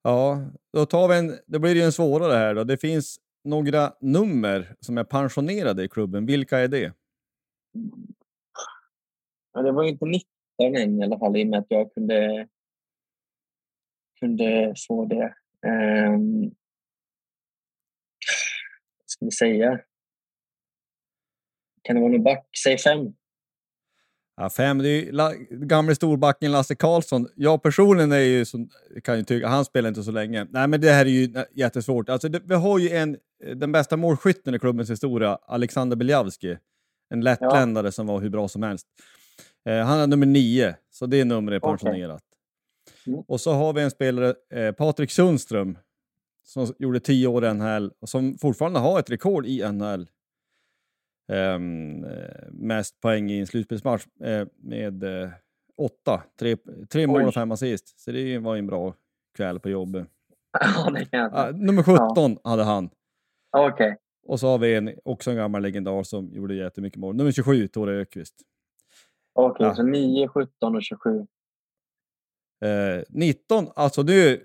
[0.02, 0.40] Ja,
[0.72, 2.64] då, tar vi en, då blir det ju en svårare här då.
[2.64, 6.26] Det finns några nummer som är pensionerade i klubben.
[6.26, 6.92] Vilka är det?
[9.52, 10.26] Ja, det var ju inte 19
[10.76, 12.48] än i alla fall i och med att jag kunde,
[14.20, 15.34] kunde få det.
[15.66, 16.42] Um,
[18.98, 19.80] vad ska vi säga?
[21.82, 22.46] Kan det vara någon back?
[22.64, 23.14] Säg fem.
[24.36, 27.28] Ja, fem, det är ju la, gamle storbacken Lasse Karlsson.
[27.34, 28.68] Jag personligen är ju som,
[29.04, 30.46] kan ju tycka, han spelar inte så länge.
[30.50, 32.08] Nej, men det här är ju jättesvårt.
[32.08, 33.16] Alltså, det, vi har ju en,
[33.54, 36.56] den bästa målskytten i klubbens historia, Alexander Beljavski.
[37.10, 37.92] En lättländare ja.
[37.92, 38.86] som var hur bra som helst.
[39.68, 42.22] Eh, han är nummer nio, så det numret är pensionerat.
[43.06, 43.20] Mm.
[43.28, 45.78] Och så har vi en spelare, eh, Patrik Sundström,
[46.44, 50.08] som gjorde tio år i NHL och som fortfarande har ett rekord i NHL.
[51.28, 52.06] Um,
[52.50, 55.28] mest poäng i en slutspelsmatch uh, med uh,
[55.76, 56.22] åtta.
[56.38, 56.56] Tre,
[56.90, 58.00] tre mål och fem assist.
[58.00, 58.94] Så det var en bra
[59.36, 60.06] kväll på jobbet.
[60.60, 62.50] Ja, det kan jag Nummer 17 ja.
[62.50, 62.90] hade han.
[63.50, 63.72] Okej.
[63.72, 63.96] Okay.
[64.26, 67.16] Och så har vi en, också en gammal legendar som gjorde jättemycket mål.
[67.16, 68.34] Nummer 27, Tore Ökvist.
[69.32, 69.74] Okej, okay, ja.
[69.74, 71.26] så 9, 17 och 27.
[73.08, 74.40] 19, alltså nu,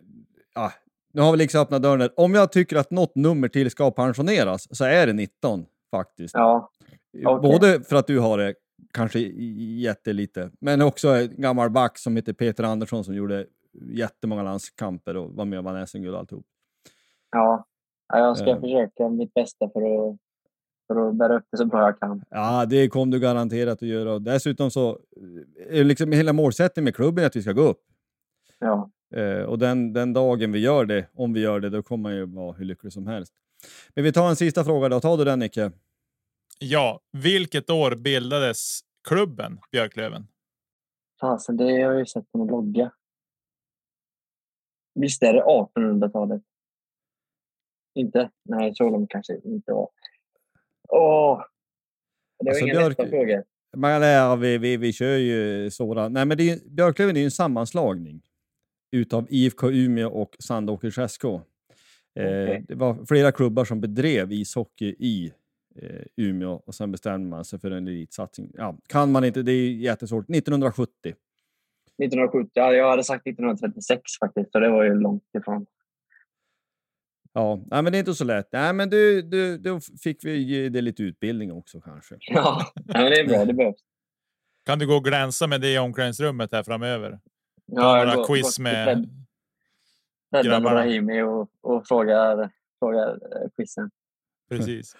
[0.55, 0.71] ja,
[1.13, 2.09] nu har vi liksom öppnat dörren.
[2.15, 6.33] Om jag tycker att något nummer till ska pensioneras så är det 19 faktiskt.
[6.33, 6.71] Ja.
[7.13, 7.49] Okay.
[7.51, 8.53] Både för att du har det
[8.93, 15.17] kanske jättelite, men också en gammal back som heter Peter Andersson som gjorde jättemånga landskamper
[15.17, 16.45] och var med och vann SM-guld alltihop.
[17.31, 17.65] Ja,
[18.07, 18.59] jag ska uh.
[18.59, 20.17] försöka mitt bästa för att,
[20.87, 22.23] för att bära upp det så bra jag kan.
[22.29, 24.13] Ja, det kommer du garanterat att göra.
[24.13, 24.99] Och dessutom så
[25.69, 27.81] är liksom hela målsättningen med klubben att vi ska gå upp.
[28.61, 28.89] Ja.
[29.15, 32.15] Uh, och den, den dagen vi gör det, om vi gör det, då kommer man
[32.15, 33.33] ju vara hur lycklig som helst.
[33.95, 34.99] Men vi tar en sista fråga då.
[34.99, 35.71] Tar du den Nicke?
[36.59, 40.27] Ja, vilket år bildades klubben Björklöven?
[41.21, 42.91] Fasen, det har jag ju sett på någon logga.
[44.95, 46.41] Visst är det 1800-talet?
[47.95, 48.29] Inte?
[48.49, 49.89] Nej, så långt kanske inte var.
[50.89, 51.43] Åh!
[52.39, 52.97] Det var alltså, ingen Björk...
[52.97, 53.43] nästa fråga.
[53.77, 56.09] Men, nej, vi, vi, vi kör ju sådana.
[56.09, 58.21] Nej, men det är, Björklöven är ju en sammanslagning
[58.91, 61.23] utav IFK Umeå och Sandåkers SK.
[61.23, 61.33] Eh,
[62.13, 62.61] okay.
[62.67, 65.33] Det var flera klubbar som bedrev ishockey i
[65.75, 68.51] eh, Umeå och sen bestämde man sig för en elitsatsning.
[68.53, 70.29] Ja, kan man inte, det är jättesvårt.
[70.29, 70.93] 1970.
[72.03, 75.65] 1970, ja, jag hade sagt 1936 faktiskt, för det var ju långt ifrån.
[77.33, 78.49] Ja, nej, men det är inte så lätt.
[78.51, 82.15] Nej, men du, du, då fick vi ge dig lite utbildning också kanske.
[82.19, 83.45] Ja, nej, men det är bra.
[83.45, 83.79] Det behövs.
[84.65, 87.19] Kan du gå och glänsa med det i omklädningsrummet här framöver?
[87.71, 89.09] Ja, några quiz med
[90.31, 92.49] och Rahimi och, och frågar,
[92.79, 93.91] frågar eh, quizen.
[94.49, 94.95] Precis.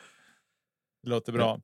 [1.04, 1.60] Det låter bra.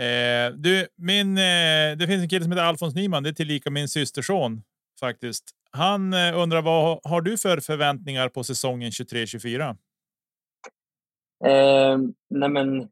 [0.00, 3.22] Eh, du, min, eh, det finns en kille som heter Alfons Nyman.
[3.22, 4.62] Det är tillika min systerson
[5.00, 5.44] faktiskt.
[5.70, 9.76] Han eh, undrar vad har du för förväntningar på säsongen 23-24?
[11.44, 11.98] Eh,
[12.30, 12.88] nej men.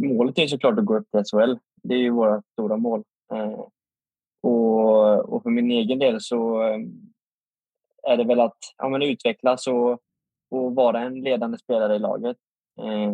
[0.00, 1.54] Målet är såklart att gå upp till SHL.
[1.82, 3.02] Det är ju våra stora mål.
[3.32, 3.60] Eh,
[4.42, 4.85] och,
[5.20, 6.78] och för min egen del så eh,
[8.08, 9.92] är det väl att ja, men utvecklas och,
[10.50, 12.36] och vara en ledande spelare i laget.
[12.80, 13.12] Eh,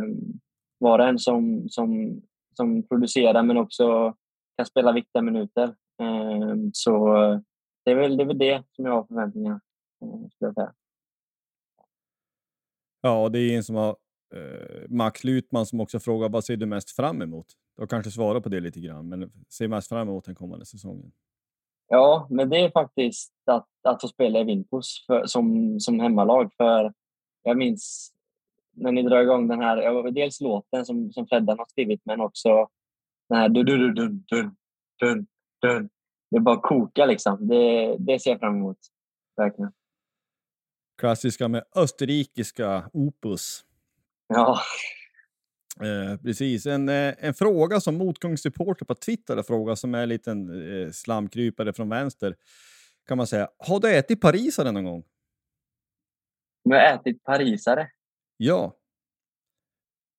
[0.79, 2.21] vara en som, som,
[2.57, 4.15] som producerar men också
[4.57, 5.75] kan spela viktiga minuter.
[6.01, 7.41] Eh, så eh,
[7.85, 9.61] det är, väl, det är väl det som jag har förväntningar
[10.03, 10.73] eh, skulle jag säga.
[13.01, 13.97] Ja, det är en som har
[14.35, 17.47] eh, Max Lutman som också frågar vad ser du mest fram emot?
[17.77, 20.65] Du har kanske svarat på det lite grann, men ser mest fram emot den kommande
[20.65, 21.13] säsongen?
[21.95, 26.53] Ja, men det är faktiskt att, att få spela i Vimpos som, som hemmalag.
[26.57, 26.93] För
[27.43, 28.13] jag minns
[28.71, 32.69] när ni drar igång den här, dels låten som, som Freddan har skrivit, men också
[33.29, 34.57] den här dun, dun, dun, dun,
[35.01, 35.27] dun,
[35.61, 35.89] dun.
[36.31, 37.49] Det bara kokar liksom.
[37.49, 38.79] Det, det ser jag fram emot.
[39.37, 39.73] Verkligen.
[41.01, 43.65] Klassiska med österrikiska opus.
[44.29, 44.59] Ja.
[45.81, 46.67] Eh, precis.
[46.67, 50.49] En, eh, en fråga som motgångssupporter på Twitter har frågat som är en liten
[50.85, 52.37] eh, slamkrypare från vänster.
[53.09, 53.49] Kan man säga.
[53.59, 55.05] Har du ätit parisare någon gång?
[56.65, 57.89] Om jag har ätit parisare?
[58.37, 58.77] Ja.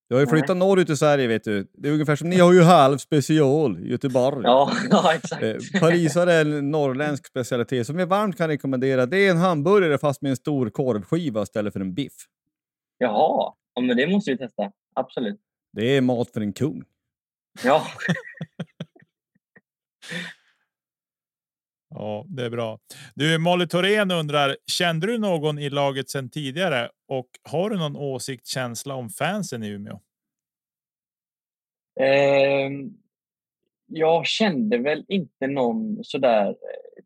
[0.07, 1.67] Jag har ju flyttat norrut i Sverige vet du.
[1.73, 4.41] Det är ungefär som ni har ju halv special i Göteborg.
[4.43, 5.79] Ja, ja exakt.
[5.79, 9.05] Parisare är en norrländsk specialitet som jag varmt kan rekommendera.
[9.05, 12.13] Det är en hamburgare fast med en stor korvskiva istället för en biff.
[12.97, 14.71] Jaha, ja, men det måste vi testa.
[14.93, 15.39] Absolut.
[15.71, 16.83] Det är mat för en kung.
[17.63, 17.87] Ja.
[21.95, 22.79] Ja, det är bra.
[23.15, 27.95] Du, Molly Thorén undrar, kände du någon i laget sedan tidigare och har du någon
[27.95, 29.99] åsikt, känsla om fansen i Umeå?
[31.99, 32.71] Eh,
[33.85, 37.03] jag kände väl inte någon sådär eh,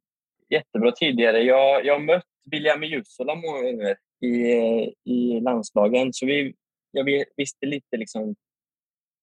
[0.50, 1.42] jättebra tidigare.
[1.42, 6.54] Jag, jag har mött William Jussola många gånger i, eh, i landslagen, så vi,
[6.92, 7.06] jag
[7.38, 8.36] visste lite liksom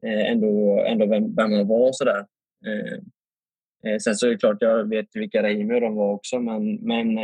[0.07, 2.27] eh, ändå, ändå vem, vem han var och sådär.
[2.67, 7.15] Eh, sen så är det klart, jag vet vilka Rahimi de var också, men, men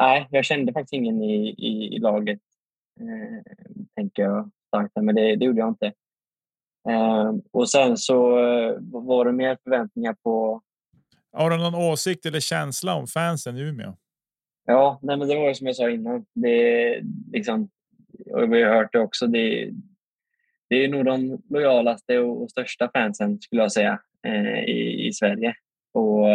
[0.00, 2.40] nej, jag kände faktiskt ingen i, i, i laget,
[3.96, 4.92] tänker jag starkt.
[5.00, 5.92] Men det, det gjorde jag inte.
[7.52, 8.30] Och sen så
[8.92, 10.62] var det mer förväntningar på...
[11.32, 13.96] Har du någon åsikt eller känsla om fansen i Umeå?
[14.66, 16.26] Ja, nej, men det var ju som jag sa innan.
[16.34, 17.02] Det,
[17.32, 17.68] liksom,
[18.26, 19.26] och vi har hört det också.
[19.26, 19.70] Det,
[20.68, 25.54] det är nog de lojalaste och, största fansen skulle jag säga eh, i, i Sverige.
[25.92, 26.30] Och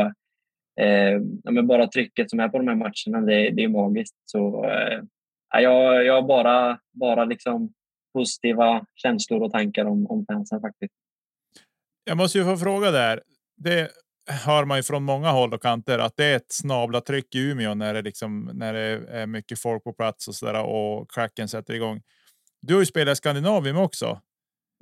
[0.83, 4.15] eh, ja, bara trycket som är på de här matcherna, det, det är magiskt.
[4.25, 5.01] Så eh,
[5.61, 7.73] jag, jag har bara, bara liksom
[8.13, 10.93] positiva känslor och tankar om, om fansen faktiskt.
[12.03, 13.21] Jag måste ju få fråga där.
[13.57, 13.89] Det
[14.29, 17.73] hör man ju från många håll och kanter att det är ett snablatryck i Umeå
[17.73, 21.47] när det liksom när det är mycket folk på plats och så där och klacken
[21.47, 22.01] sätter igång.
[22.61, 24.21] Du har ju spelat i Skandinavien också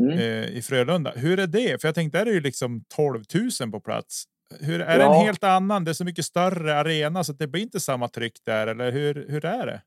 [0.04, 0.20] mm.
[0.20, 1.12] eh, i Frölunda.
[1.16, 1.82] Hur är det?
[1.82, 3.24] För jag tänkte, där är ju liksom 12
[3.62, 4.24] 000 på plats.
[4.60, 5.10] Hur är ja.
[5.10, 5.84] det en helt annan?
[5.84, 8.68] Det är så mycket större arena så det blir inte samma tryck där.
[8.68, 9.26] Eller hur?
[9.30, 9.82] Hur är det?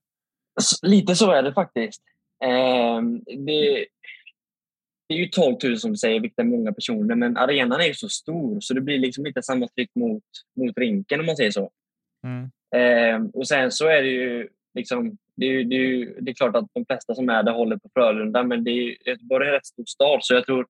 [0.82, 2.02] Lite så är det faktiskt.
[2.44, 3.00] Eh,
[3.46, 3.86] det,
[5.10, 7.94] det är ju 12 000 som säger, vilket är många personer, men arenan är ju
[7.94, 10.22] så stor så det blir liksom inte samma tryck mot,
[10.56, 11.70] mot rinken om man säger så.
[12.24, 12.50] Mm.
[12.76, 16.56] Eh, och sen så är det ju liksom, det är, det, är, det är klart
[16.56, 19.54] att de flesta som är där håller på Frölunda, men det är, Göteborg är en
[19.54, 20.66] rätt stor stad så jag tror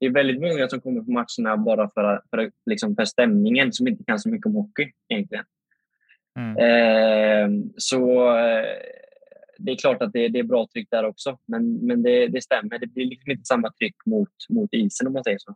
[0.00, 3.88] det är väldigt många som kommer på matcherna bara för, för, liksom för stämningen som
[3.88, 5.44] inte kan så mycket om hockey egentligen.
[6.38, 6.56] Mm.
[6.56, 8.30] Eh, så
[9.64, 12.42] det är klart att det, det, är bra tryck där också, men, men det, det
[12.42, 12.78] stämmer.
[12.78, 15.54] Det blir liksom inte samma tryck mot, mot isen om man säger så,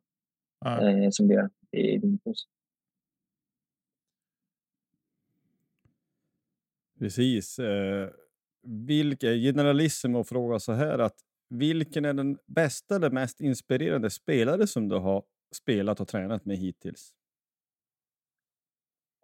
[0.67, 1.03] mm.
[1.03, 2.47] eh, som det är i Dimpos.
[6.99, 7.59] Precis.
[7.59, 8.11] Eh,
[8.63, 11.17] vilka, generalism och fråga så här att
[11.49, 16.57] vilken är den bästa eller mest inspirerande spelare som du har spelat och tränat med
[16.57, 17.13] hittills?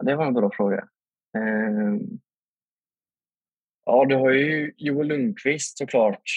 [0.04, 0.88] Det var en bra fråga.
[1.36, 1.96] Eh,
[3.84, 6.30] Ja, du har ju Joel Lundqvist såklart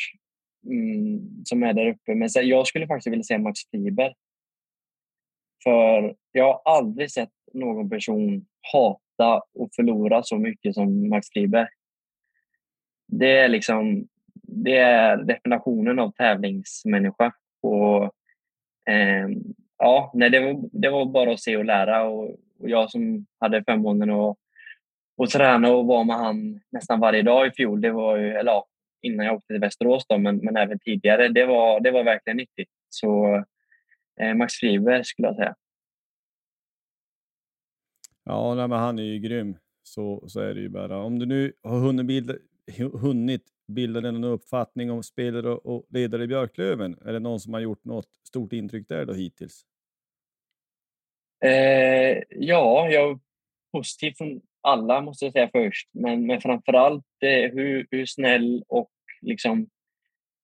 [0.66, 2.16] mm, som är där uppe.
[2.16, 4.14] Men jag skulle faktiskt vilja säga Max Fiber.
[5.64, 11.68] För jag har aldrig sett någon person hata och förlora så mycket som Max Friberg.
[13.08, 14.08] Det är liksom
[14.48, 17.34] det är definitionen av tävlingsmänniska.
[17.62, 18.04] Och,
[18.94, 19.28] eh,
[19.78, 22.04] ja, nej, det, var, det var bara att se och lära.
[22.04, 22.30] Och,
[22.60, 24.38] och jag som hade förmånen att
[25.18, 27.82] och träna och vara med han nästan varje dag i fjol.
[27.82, 28.68] Det var ju, eller ja,
[29.02, 31.28] innan jag åkte till Västerås då, men, men även tidigare.
[31.28, 32.70] Det var, det var verkligen nyttigt.
[32.90, 33.36] Så
[34.20, 35.56] eh, Max Friberg skulle jag säga.
[38.24, 39.58] Ja, nej, men han är ju grym.
[39.84, 41.04] Så, så är det ju bara.
[41.04, 42.34] Om du nu har hunnit bilda,
[42.94, 47.62] hunnit bilda någon uppfattning om spelare och ledare i Björklöven, är det någon som har
[47.62, 49.66] gjort något stort intryck där då hittills?
[51.44, 53.20] Eh, ja, jag är
[53.72, 58.90] positiv från alla måste jag säga först, men, men framförallt eh, hur, hur snäll och
[59.22, 59.68] liksom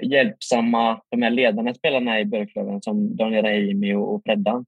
[0.03, 4.65] hjälpsamma de här ledande spelarna är i Björklöven som Daniel Rahimi och, och Freddan.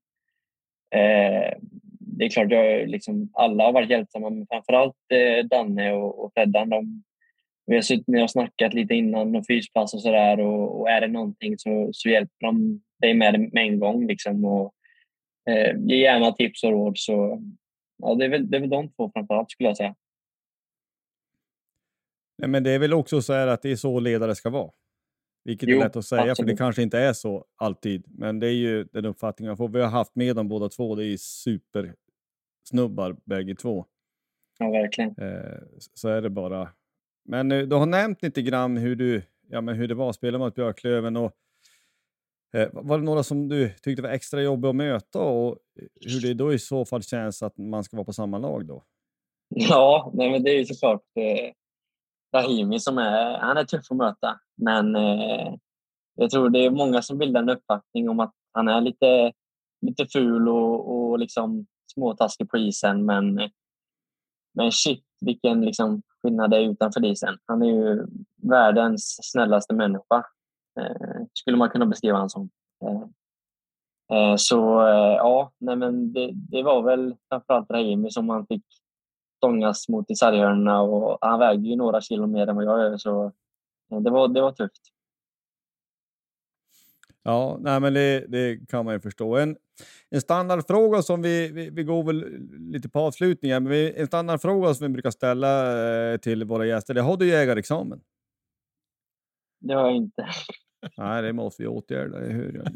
[0.96, 1.58] Eh,
[2.00, 6.32] det är klart, jag, liksom, alla har varit hjälpsamma, men framförallt eh, Danne och, och
[6.34, 6.70] Freddan.
[6.70, 7.04] De,
[7.66, 11.02] vi har suttit ner och snackat lite innan och fyspass och sådär och, och är
[11.02, 14.08] det någonting så, så hjälper de dig med det med en gång.
[14.08, 14.74] Liksom, och,
[15.50, 17.42] eh, ge gärna tips och råd så
[18.04, 19.96] ja, det, är väl, det är väl de två framförallt skulle jag säga.
[22.38, 24.72] Nej, men det är väl också så här att det är så ledare ska vara.
[25.44, 26.38] Vilket jo, är lätt att säga, absolut.
[26.38, 28.06] för det kanske inte är så alltid.
[28.08, 29.70] Men det är ju den uppfattningen jag får.
[29.70, 30.96] Vi har haft med dem båda två.
[30.96, 33.86] Det är supersnubbar bägge två.
[34.60, 35.16] Ja, verkligen.
[35.18, 35.60] Eh,
[35.94, 36.70] så är det bara.
[37.26, 40.16] Men eh, du har nämnt lite grann hur, du, ja, men hur det var att
[40.16, 41.18] spela mot Björklöven.
[41.18, 41.36] Och
[42.54, 46.22] Eh, var det några som du tyckte var extra jobbiga att möta och eh, hur
[46.22, 48.84] det då i så fall känns att man ska vara på samma lag då?
[49.50, 51.54] Ja, nej, men det är ju såklart eh,
[52.36, 54.40] Rahimi som är, han är tuff att möta.
[54.56, 55.56] Men eh,
[56.16, 59.32] jag tror det är många som bildar en uppfattning om att han är lite,
[59.82, 63.06] lite ful och, och liksom småtaskig på isen.
[63.06, 63.50] Men,
[64.54, 67.38] men shit vilken liksom skillnad det är utanför isen.
[67.46, 68.06] Han är ju
[68.50, 70.26] världens snällaste människa.
[70.80, 72.50] Eh, skulle man kunna beskriva honom som.
[72.86, 73.02] Eh,
[74.18, 74.58] eh, så
[75.18, 78.64] ja, nej men det, det var väl framförallt Rahimi som man fick
[79.38, 82.98] stångas mot i sarghörnorna och han vägde ju några kilo mer än vad jag gör
[82.98, 83.32] så
[83.90, 84.82] det var, det var tufft.
[87.24, 89.38] Ja, nej men det, det, kan man ju förstå.
[89.38, 89.58] En,
[90.10, 92.26] en standardfråga som vi, vi, vi går väl
[92.72, 97.02] lite på avslutningen, men vi, en standardfråga som vi brukar ställa till våra gäster, det
[97.02, 98.02] har du jägarexamen?
[99.60, 100.28] Det har jag inte.
[100.98, 102.68] Nej, det måste vi åtgärda, det hör jag.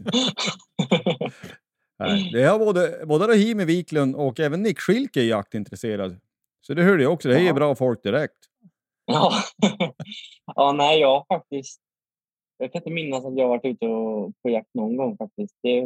[1.99, 6.19] Nej, det har både, både Rahimi Wiklund och även Nick Schilke är jaktintresserad.
[6.61, 7.53] Så det hörde jag också, det är ja.
[7.53, 8.37] bra folk direkt.
[9.05, 9.31] Ja.
[10.55, 11.81] ja, nej, jag faktiskt
[12.57, 15.55] jag kan inte minnas att jag varit ute och, på jakt någon gång faktiskt.
[15.61, 15.81] Det,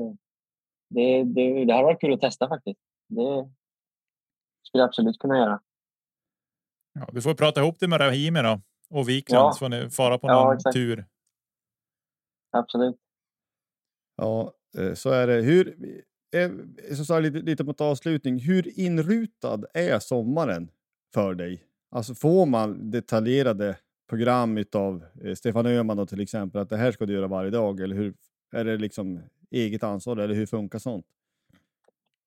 [0.89, 2.79] det, det, det hade varit kul att testa faktiskt.
[3.07, 3.49] Det
[4.63, 5.61] skulle jag absolut kunna göra.
[6.93, 9.51] Ja, du får prata ihop det med Rahimi då och Wikland ja.
[9.51, 11.05] så får ni fara på någon ja, tur.
[12.51, 12.95] Absolut.
[14.15, 15.41] Ja, eh, så är det.
[15.41, 15.75] Hur,
[16.35, 16.51] eh,
[16.95, 18.39] så, så lite, lite mot avslutning.
[18.39, 20.71] Hur inrutad är sommaren
[21.13, 21.63] för dig?
[21.89, 23.77] Alltså får man detaljerade
[24.09, 27.51] program av eh, Stefan Öhman då, till exempel, att det här ska du göra varje
[27.51, 27.79] dag?
[27.79, 28.13] Eller hur,
[28.51, 29.19] är det liksom
[29.51, 31.05] eget ansvar eller hur funkar sånt?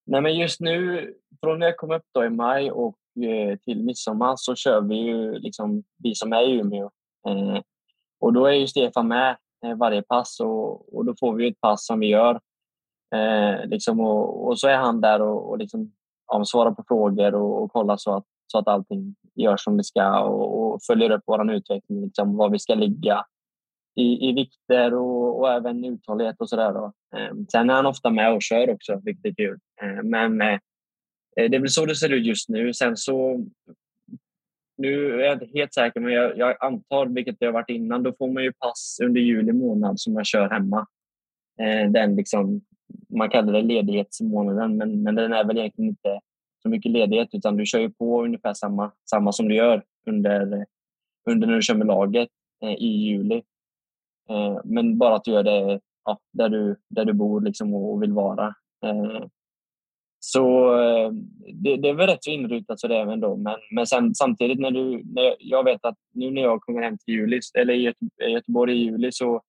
[0.07, 3.85] Nej, men just nu, från när jag kom upp då i maj och eh, till
[3.85, 6.91] midsommar så kör vi ju liksom, vi som är i Umeå.
[7.27, 7.61] Eh,
[8.19, 11.49] och då är ju Stefan med eh, Eh, varje pass och, och då får vi
[11.49, 12.41] ett pass som vi gör.
[13.15, 15.93] Eh, liksom, och, och, så är han där och, och liksom,
[16.27, 19.85] ja, svarar på frågor och, och kollar så att, så att allting görs som det
[19.85, 23.25] ska och, och följer upp vår utveckling, liksom, var vi ska ligga
[23.97, 26.85] i, i vikter och, och även uthållighet och sådär.
[27.17, 29.59] Eh, sen är han ofta med och kör också, vilket är kul.
[29.83, 30.61] Ehm, eh, men eh,
[31.37, 32.75] det är väl så det ser ut just nu.
[32.75, 33.47] Sen så
[34.77, 38.03] nu är jag inte helt säker, men jag, jag, antar, vilket det har varit innan,
[38.03, 40.87] då får man ju pass under juli månad som man kör hemma.
[41.61, 42.61] Eh, den liksom,
[43.09, 46.21] man kallar det ledighetsmånaden, men, men den är väl egentligen inte
[46.63, 50.67] så mycket ledighet, utan du kör ju på ungefär samma, samma som du gör under,
[51.31, 52.29] under när du kör med laget
[52.63, 53.43] eh, i juli.
[54.31, 58.03] Eh, men bara att du gör det ja, där, du, där du bor liksom och
[58.03, 58.55] vill vara.
[58.85, 59.27] Eh,
[60.27, 61.11] så eh,
[61.55, 63.37] det, det, är väl rätt så inrutat så det är ändå.
[63.37, 66.99] Men, men sen, samtidigt när du, när jag vet att nu när jag kommer hem
[66.99, 67.95] till juli, eller i
[68.33, 69.43] Göteborg i juli så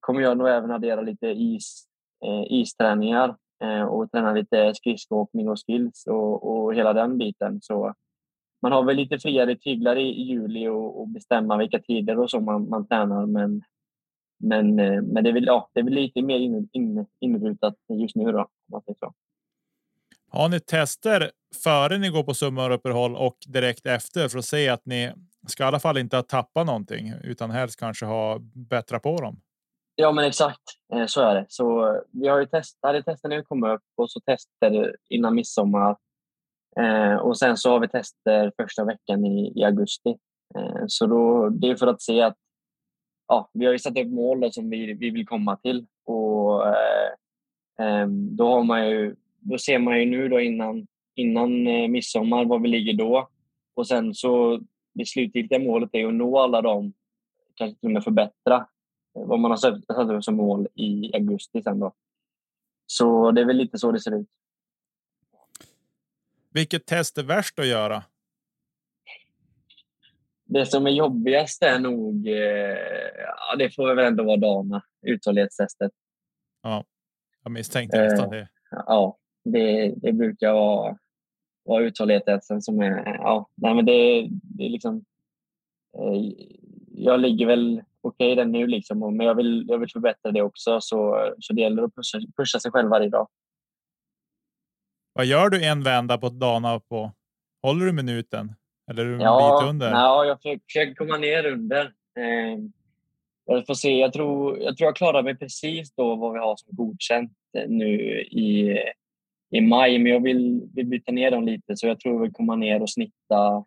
[0.00, 1.86] kommer jag nog även addera lite is,
[2.24, 7.58] eh, isträningar eh, och träna lite skridskoåkning och skills och, och hela den biten.
[7.62, 7.94] Så
[8.62, 12.30] man har väl lite friare tyglar i, i juli och, och, bestämma vilka tider och
[12.30, 13.26] så man, man tränar.
[13.26, 13.62] Men
[14.38, 17.74] men, eh, men det, är väl, ja, det är väl lite mer in, in, inrutat
[17.88, 18.32] just nu.
[18.32, 19.14] Då, om man säger så.
[20.34, 21.30] Har ni tester
[21.64, 25.12] före ni går på sommaruppehåll och direkt efter för att se att ni
[25.48, 29.40] ska i alla fall inte ha tappat någonting utan helst kanske ha bättra på dem?
[29.94, 30.62] Ja, men exakt
[30.94, 31.46] eh, så är det.
[31.48, 35.34] Så eh, vi har ju testat, tester när vi kom upp och så tester innan
[35.34, 35.96] midsommar.
[36.80, 40.16] Eh, och sen så har vi tester första veckan i, i augusti.
[40.56, 42.36] Eh, så då, det är för att se att
[43.28, 45.86] ja, vi har ju satt upp mål som vi, vi vill komma till.
[46.04, 47.12] Och, eh,
[47.78, 52.44] ehm, då, har man ju, då ser man ju nu då innan, innan eh, midsommar
[52.44, 53.28] var vi ligger då.
[53.74, 54.60] Och sen så
[54.94, 56.92] det slutgiltiga målet är att nå alla dem,
[57.54, 58.56] kanske till och med förbättra
[59.16, 61.92] eh, vad man har satt, upp som mål i augusti sen då.
[62.86, 64.28] Så det är väl lite så det ser ut.
[66.50, 68.02] Vilket test är värst att göra?
[70.44, 72.34] det som är jobbigast är nog, eh,
[73.26, 75.92] ja, det får väl ändå vara Dana, uthållighetstestet.
[76.62, 76.84] Ja,
[77.42, 78.48] jag misstänkte nästan det.
[78.70, 80.98] Ja, det, det brukar vara,
[81.64, 85.04] vara uthållighetstesten som är, ja, nej men det, det är liksom,
[85.98, 86.32] eh,
[86.88, 90.42] jag ligger väl okej okay den nu liksom, men jag vill, jag vill förbättra det
[90.42, 93.28] också så, så det gäller att pusha, pusha sig själv varje dag.
[95.12, 97.12] Vad gör du en vända på Dana på?
[97.62, 98.54] Håller du minuten?
[98.90, 99.90] Eller är ja, bit under?
[99.90, 101.84] Ja, jag försöker komma ner under.
[102.18, 102.58] Eh,
[103.46, 103.98] jag får se.
[103.98, 107.32] Jag tror, jag tror jag klarar mig precis då vad vi har som godkänt
[107.68, 108.78] nu i,
[109.54, 109.98] i maj.
[109.98, 112.90] Men jag vill, vill byta ner dem lite så jag tror vill komma ner och
[112.90, 113.64] snitta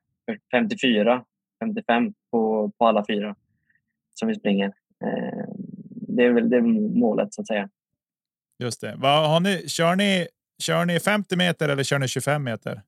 [0.52, 1.24] 54,
[1.64, 3.36] 55 på, på alla fyra
[4.14, 4.68] som vi springer.
[5.04, 5.48] Eh,
[5.90, 6.62] det är väl det är
[7.00, 7.70] målet så att säga.
[8.60, 8.96] Just det.
[8.98, 10.28] Vad har ni, kör, ni,
[10.64, 12.82] kör ni 50 meter eller kör ni 25 meter?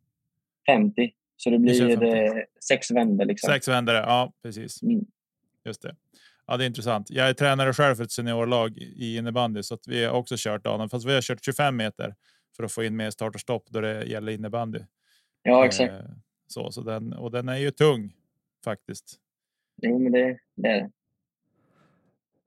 [0.67, 1.11] 50.
[1.37, 3.25] Så det blir det sex vändor.
[3.25, 3.47] Liksom.
[3.53, 4.81] Sex vändor, ja precis.
[4.83, 5.05] Mm.
[5.65, 5.95] Just det.
[6.47, 7.09] Ja, det är intressant.
[7.09, 10.63] Jag är tränare själv för ett seniorlag i innebandy så att vi har också kört
[10.63, 12.15] dagen, fast vi har kört 25 meter
[12.55, 14.79] för att få in mer start och stopp då det gäller innebandy.
[15.43, 15.93] Ja, exakt.
[15.93, 15.99] Eh,
[16.47, 18.13] så, så den och den är ju tung
[18.63, 19.19] faktiskt.
[19.81, 20.91] Jo, men det, det är det.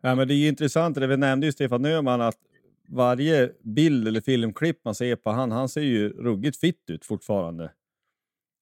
[0.00, 0.94] Ja, men det är intressant.
[0.94, 2.38] Det vi nämnde ju Stefan Öhman att
[2.88, 7.72] varje bild eller filmklipp man ser på han, han ser ju ruggigt fitt ut fortfarande.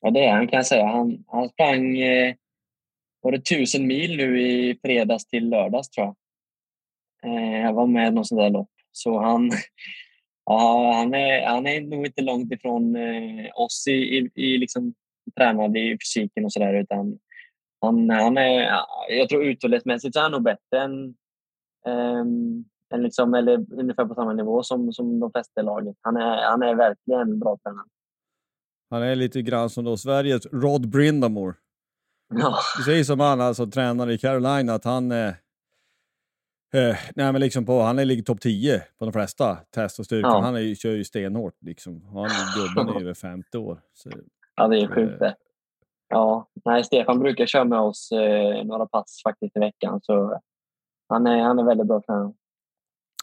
[0.01, 0.87] Ja, det är han kan jag säga.
[0.87, 2.35] Han, han sprang eh,
[3.21, 6.17] var det tusen mil nu i fredags till lördags tror jag.
[7.33, 8.71] Eh, jag var med någon sån där lopp.
[8.93, 9.51] Så han,
[10.51, 14.95] ja, han, är, han är nog inte långt ifrån eh, oss i, i, i liksom,
[15.37, 16.75] tränad i fysiken och sådär.
[16.75, 17.19] Utan
[17.81, 18.71] han, han är,
[19.09, 21.15] jag tror uthållighetsmässigt så är han nog bättre än,
[21.87, 25.97] um, än liksom, eller ungefär på samma nivå som, som de flesta i laget.
[26.01, 27.89] Han är, han är verkligen bra tränad.
[28.91, 31.55] Han är lite grann som då Sveriges Rod Brindamore.
[32.35, 32.59] Ja.
[32.77, 35.33] Du säger som han, alltså tränare i Carolina, att han, eh,
[36.73, 40.05] Eh, nej, men liksom på, han är ligger topp 10 på de flesta test och
[40.05, 40.29] styrka.
[40.29, 40.41] Ja.
[40.41, 41.55] Han är, kör ju stenhårt.
[41.61, 42.05] Liksom.
[42.05, 43.81] Han är gubben är över 50 år.
[43.95, 44.11] Så,
[44.57, 45.19] Ja, det är sjukt Eh.
[45.19, 45.37] det.
[46.09, 50.01] Ja, nej, Stefan brukar köra med oss eh, några pass faktiskt i veckan.
[50.03, 50.41] Så
[51.09, 52.33] han är, han är väldigt bra tränare.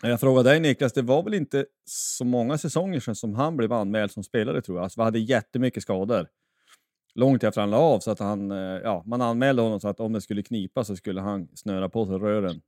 [0.02, 3.74] jag frågar dig Niklas, det var väl inte så många säsonger sedan som han blev
[3.74, 4.84] anmäld som spelare tror jag.
[4.84, 6.28] Alltså, vi hade jättemycket skador.
[7.16, 10.00] Långt efter han la av så att han, eh, ja, man anmälde honom så att
[10.00, 12.62] om det skulle knipa så skulle han snöra på sig rören.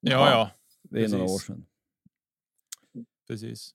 [0.00, 0.50] Ja, ja,
[0.82, 1.46] Det är några år Precis.
[1.46, 1.66] sedan.
[3.28, 3.70] precis.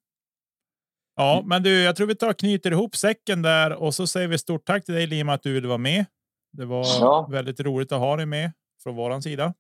[1.16, 4.38] Ja, men du, jag tror vi tar knyter ihop säcken där och så säger vi
[4.38, 6.06] stort tack till dig Lima att du ville vara med.
[6.52, 7.28] Det var Ja.
[7.32, 8.52] väldigt roligt att ha dig med
[8.84, 9.54] från våran sida.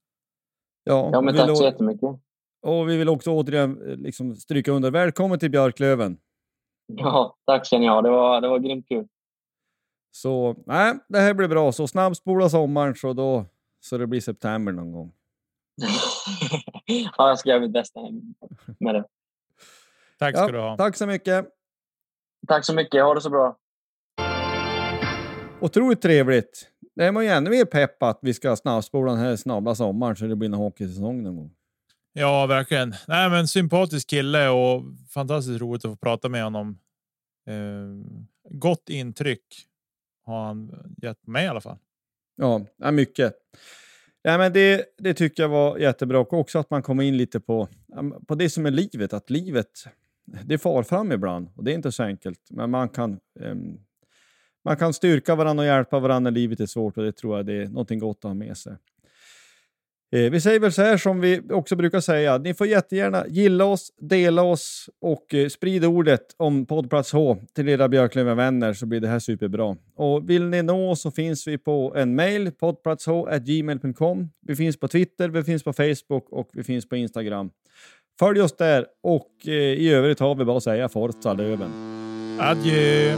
[0.83, 2.09] Ja, Ja, men vi tack så jättemycket.
[2.61, 6.17] Och vi vill också återigen eh, liksom stryka under, välkommen till Björklöven.
[6.87, 8.03] Ja, tack känner jag.
[8.03, 9.07] Det var, det var grymt kul.
[10.11, 11.71] Så nej, det här blir bra.
[11.71, 13.45] Så snabbspola sommaren så då
[13.79, 15.13] så det blir september någon gång.
[16.85, 17.99] ja, jag ska göra mitt bästa
[18.79, 19.05] med det.
[20.19, 20.77] Tack ska du ha.
[20.77, 21.45] tack så mycket.
[22.47, 23.03] Tack så mycket.
[23.03, 23.57] Ha det så bra.
[25.59, 26.67] Otroligt trevligt.
[26.95, 30.15] Det är man ju ännu mer pepp att vi ska snabbspola den här snabba sommaren
[30.15, 31.51] så det blir en hockeysäsong någon gång.
[32.13, 32.93] Ja, verkligen.
[33.07, 36.79] Nej, men sympatisk kille och fantastiskt roligt att få prata med honom.
[37.47, 38.19] Eh,
[38.49, 39.43] gott intryck
[40.25, 40.71] har han
[41.01, 41.77] gett mig i alla fall.
[42.35, 43.33] Ja, ja mycket.
[44.27, 47.39] Ja, men det, det tycker jag var jättebra och också att man kommer in lite
[47.39, 47.67] på,
[48.27, 49.13] på det som är livet.
[49.13, 49.67] Att livet,
[50.45, 52.39] det far fram ibland och det är inte så enkelt.
[52.49, 53.79] Men man kan, um,
[54.63, 57.45] man kan styrka varandra och hjälpa varandra när livet är svårt och det tror jag
[57.45, 58.75] det är någonting gott att ha med sig.
[60.11, 62.37] Eh, vi säger väl så här som vi också brukar säga.
[62.37, 67.69] Ni får jättegärna gilla oss, dela oss och eh, sprid ordet om Poddplats H till
[67.69, 69.75] era Björklöven-vänner så blir det här superbra.
[69.95, 74.29] Och vill ni nå oss så finns vi på en mail, poddplatsh.gmail.com.
[74.47, 77.49] Vi finns på Twitter, vi finns på Facebook och vi finns på Instagram.
[78.19, 81.71] Följ oss där och eh, i övrigt har vi bara att säga Forza Löven.
[82.39, 83.15] Adjö!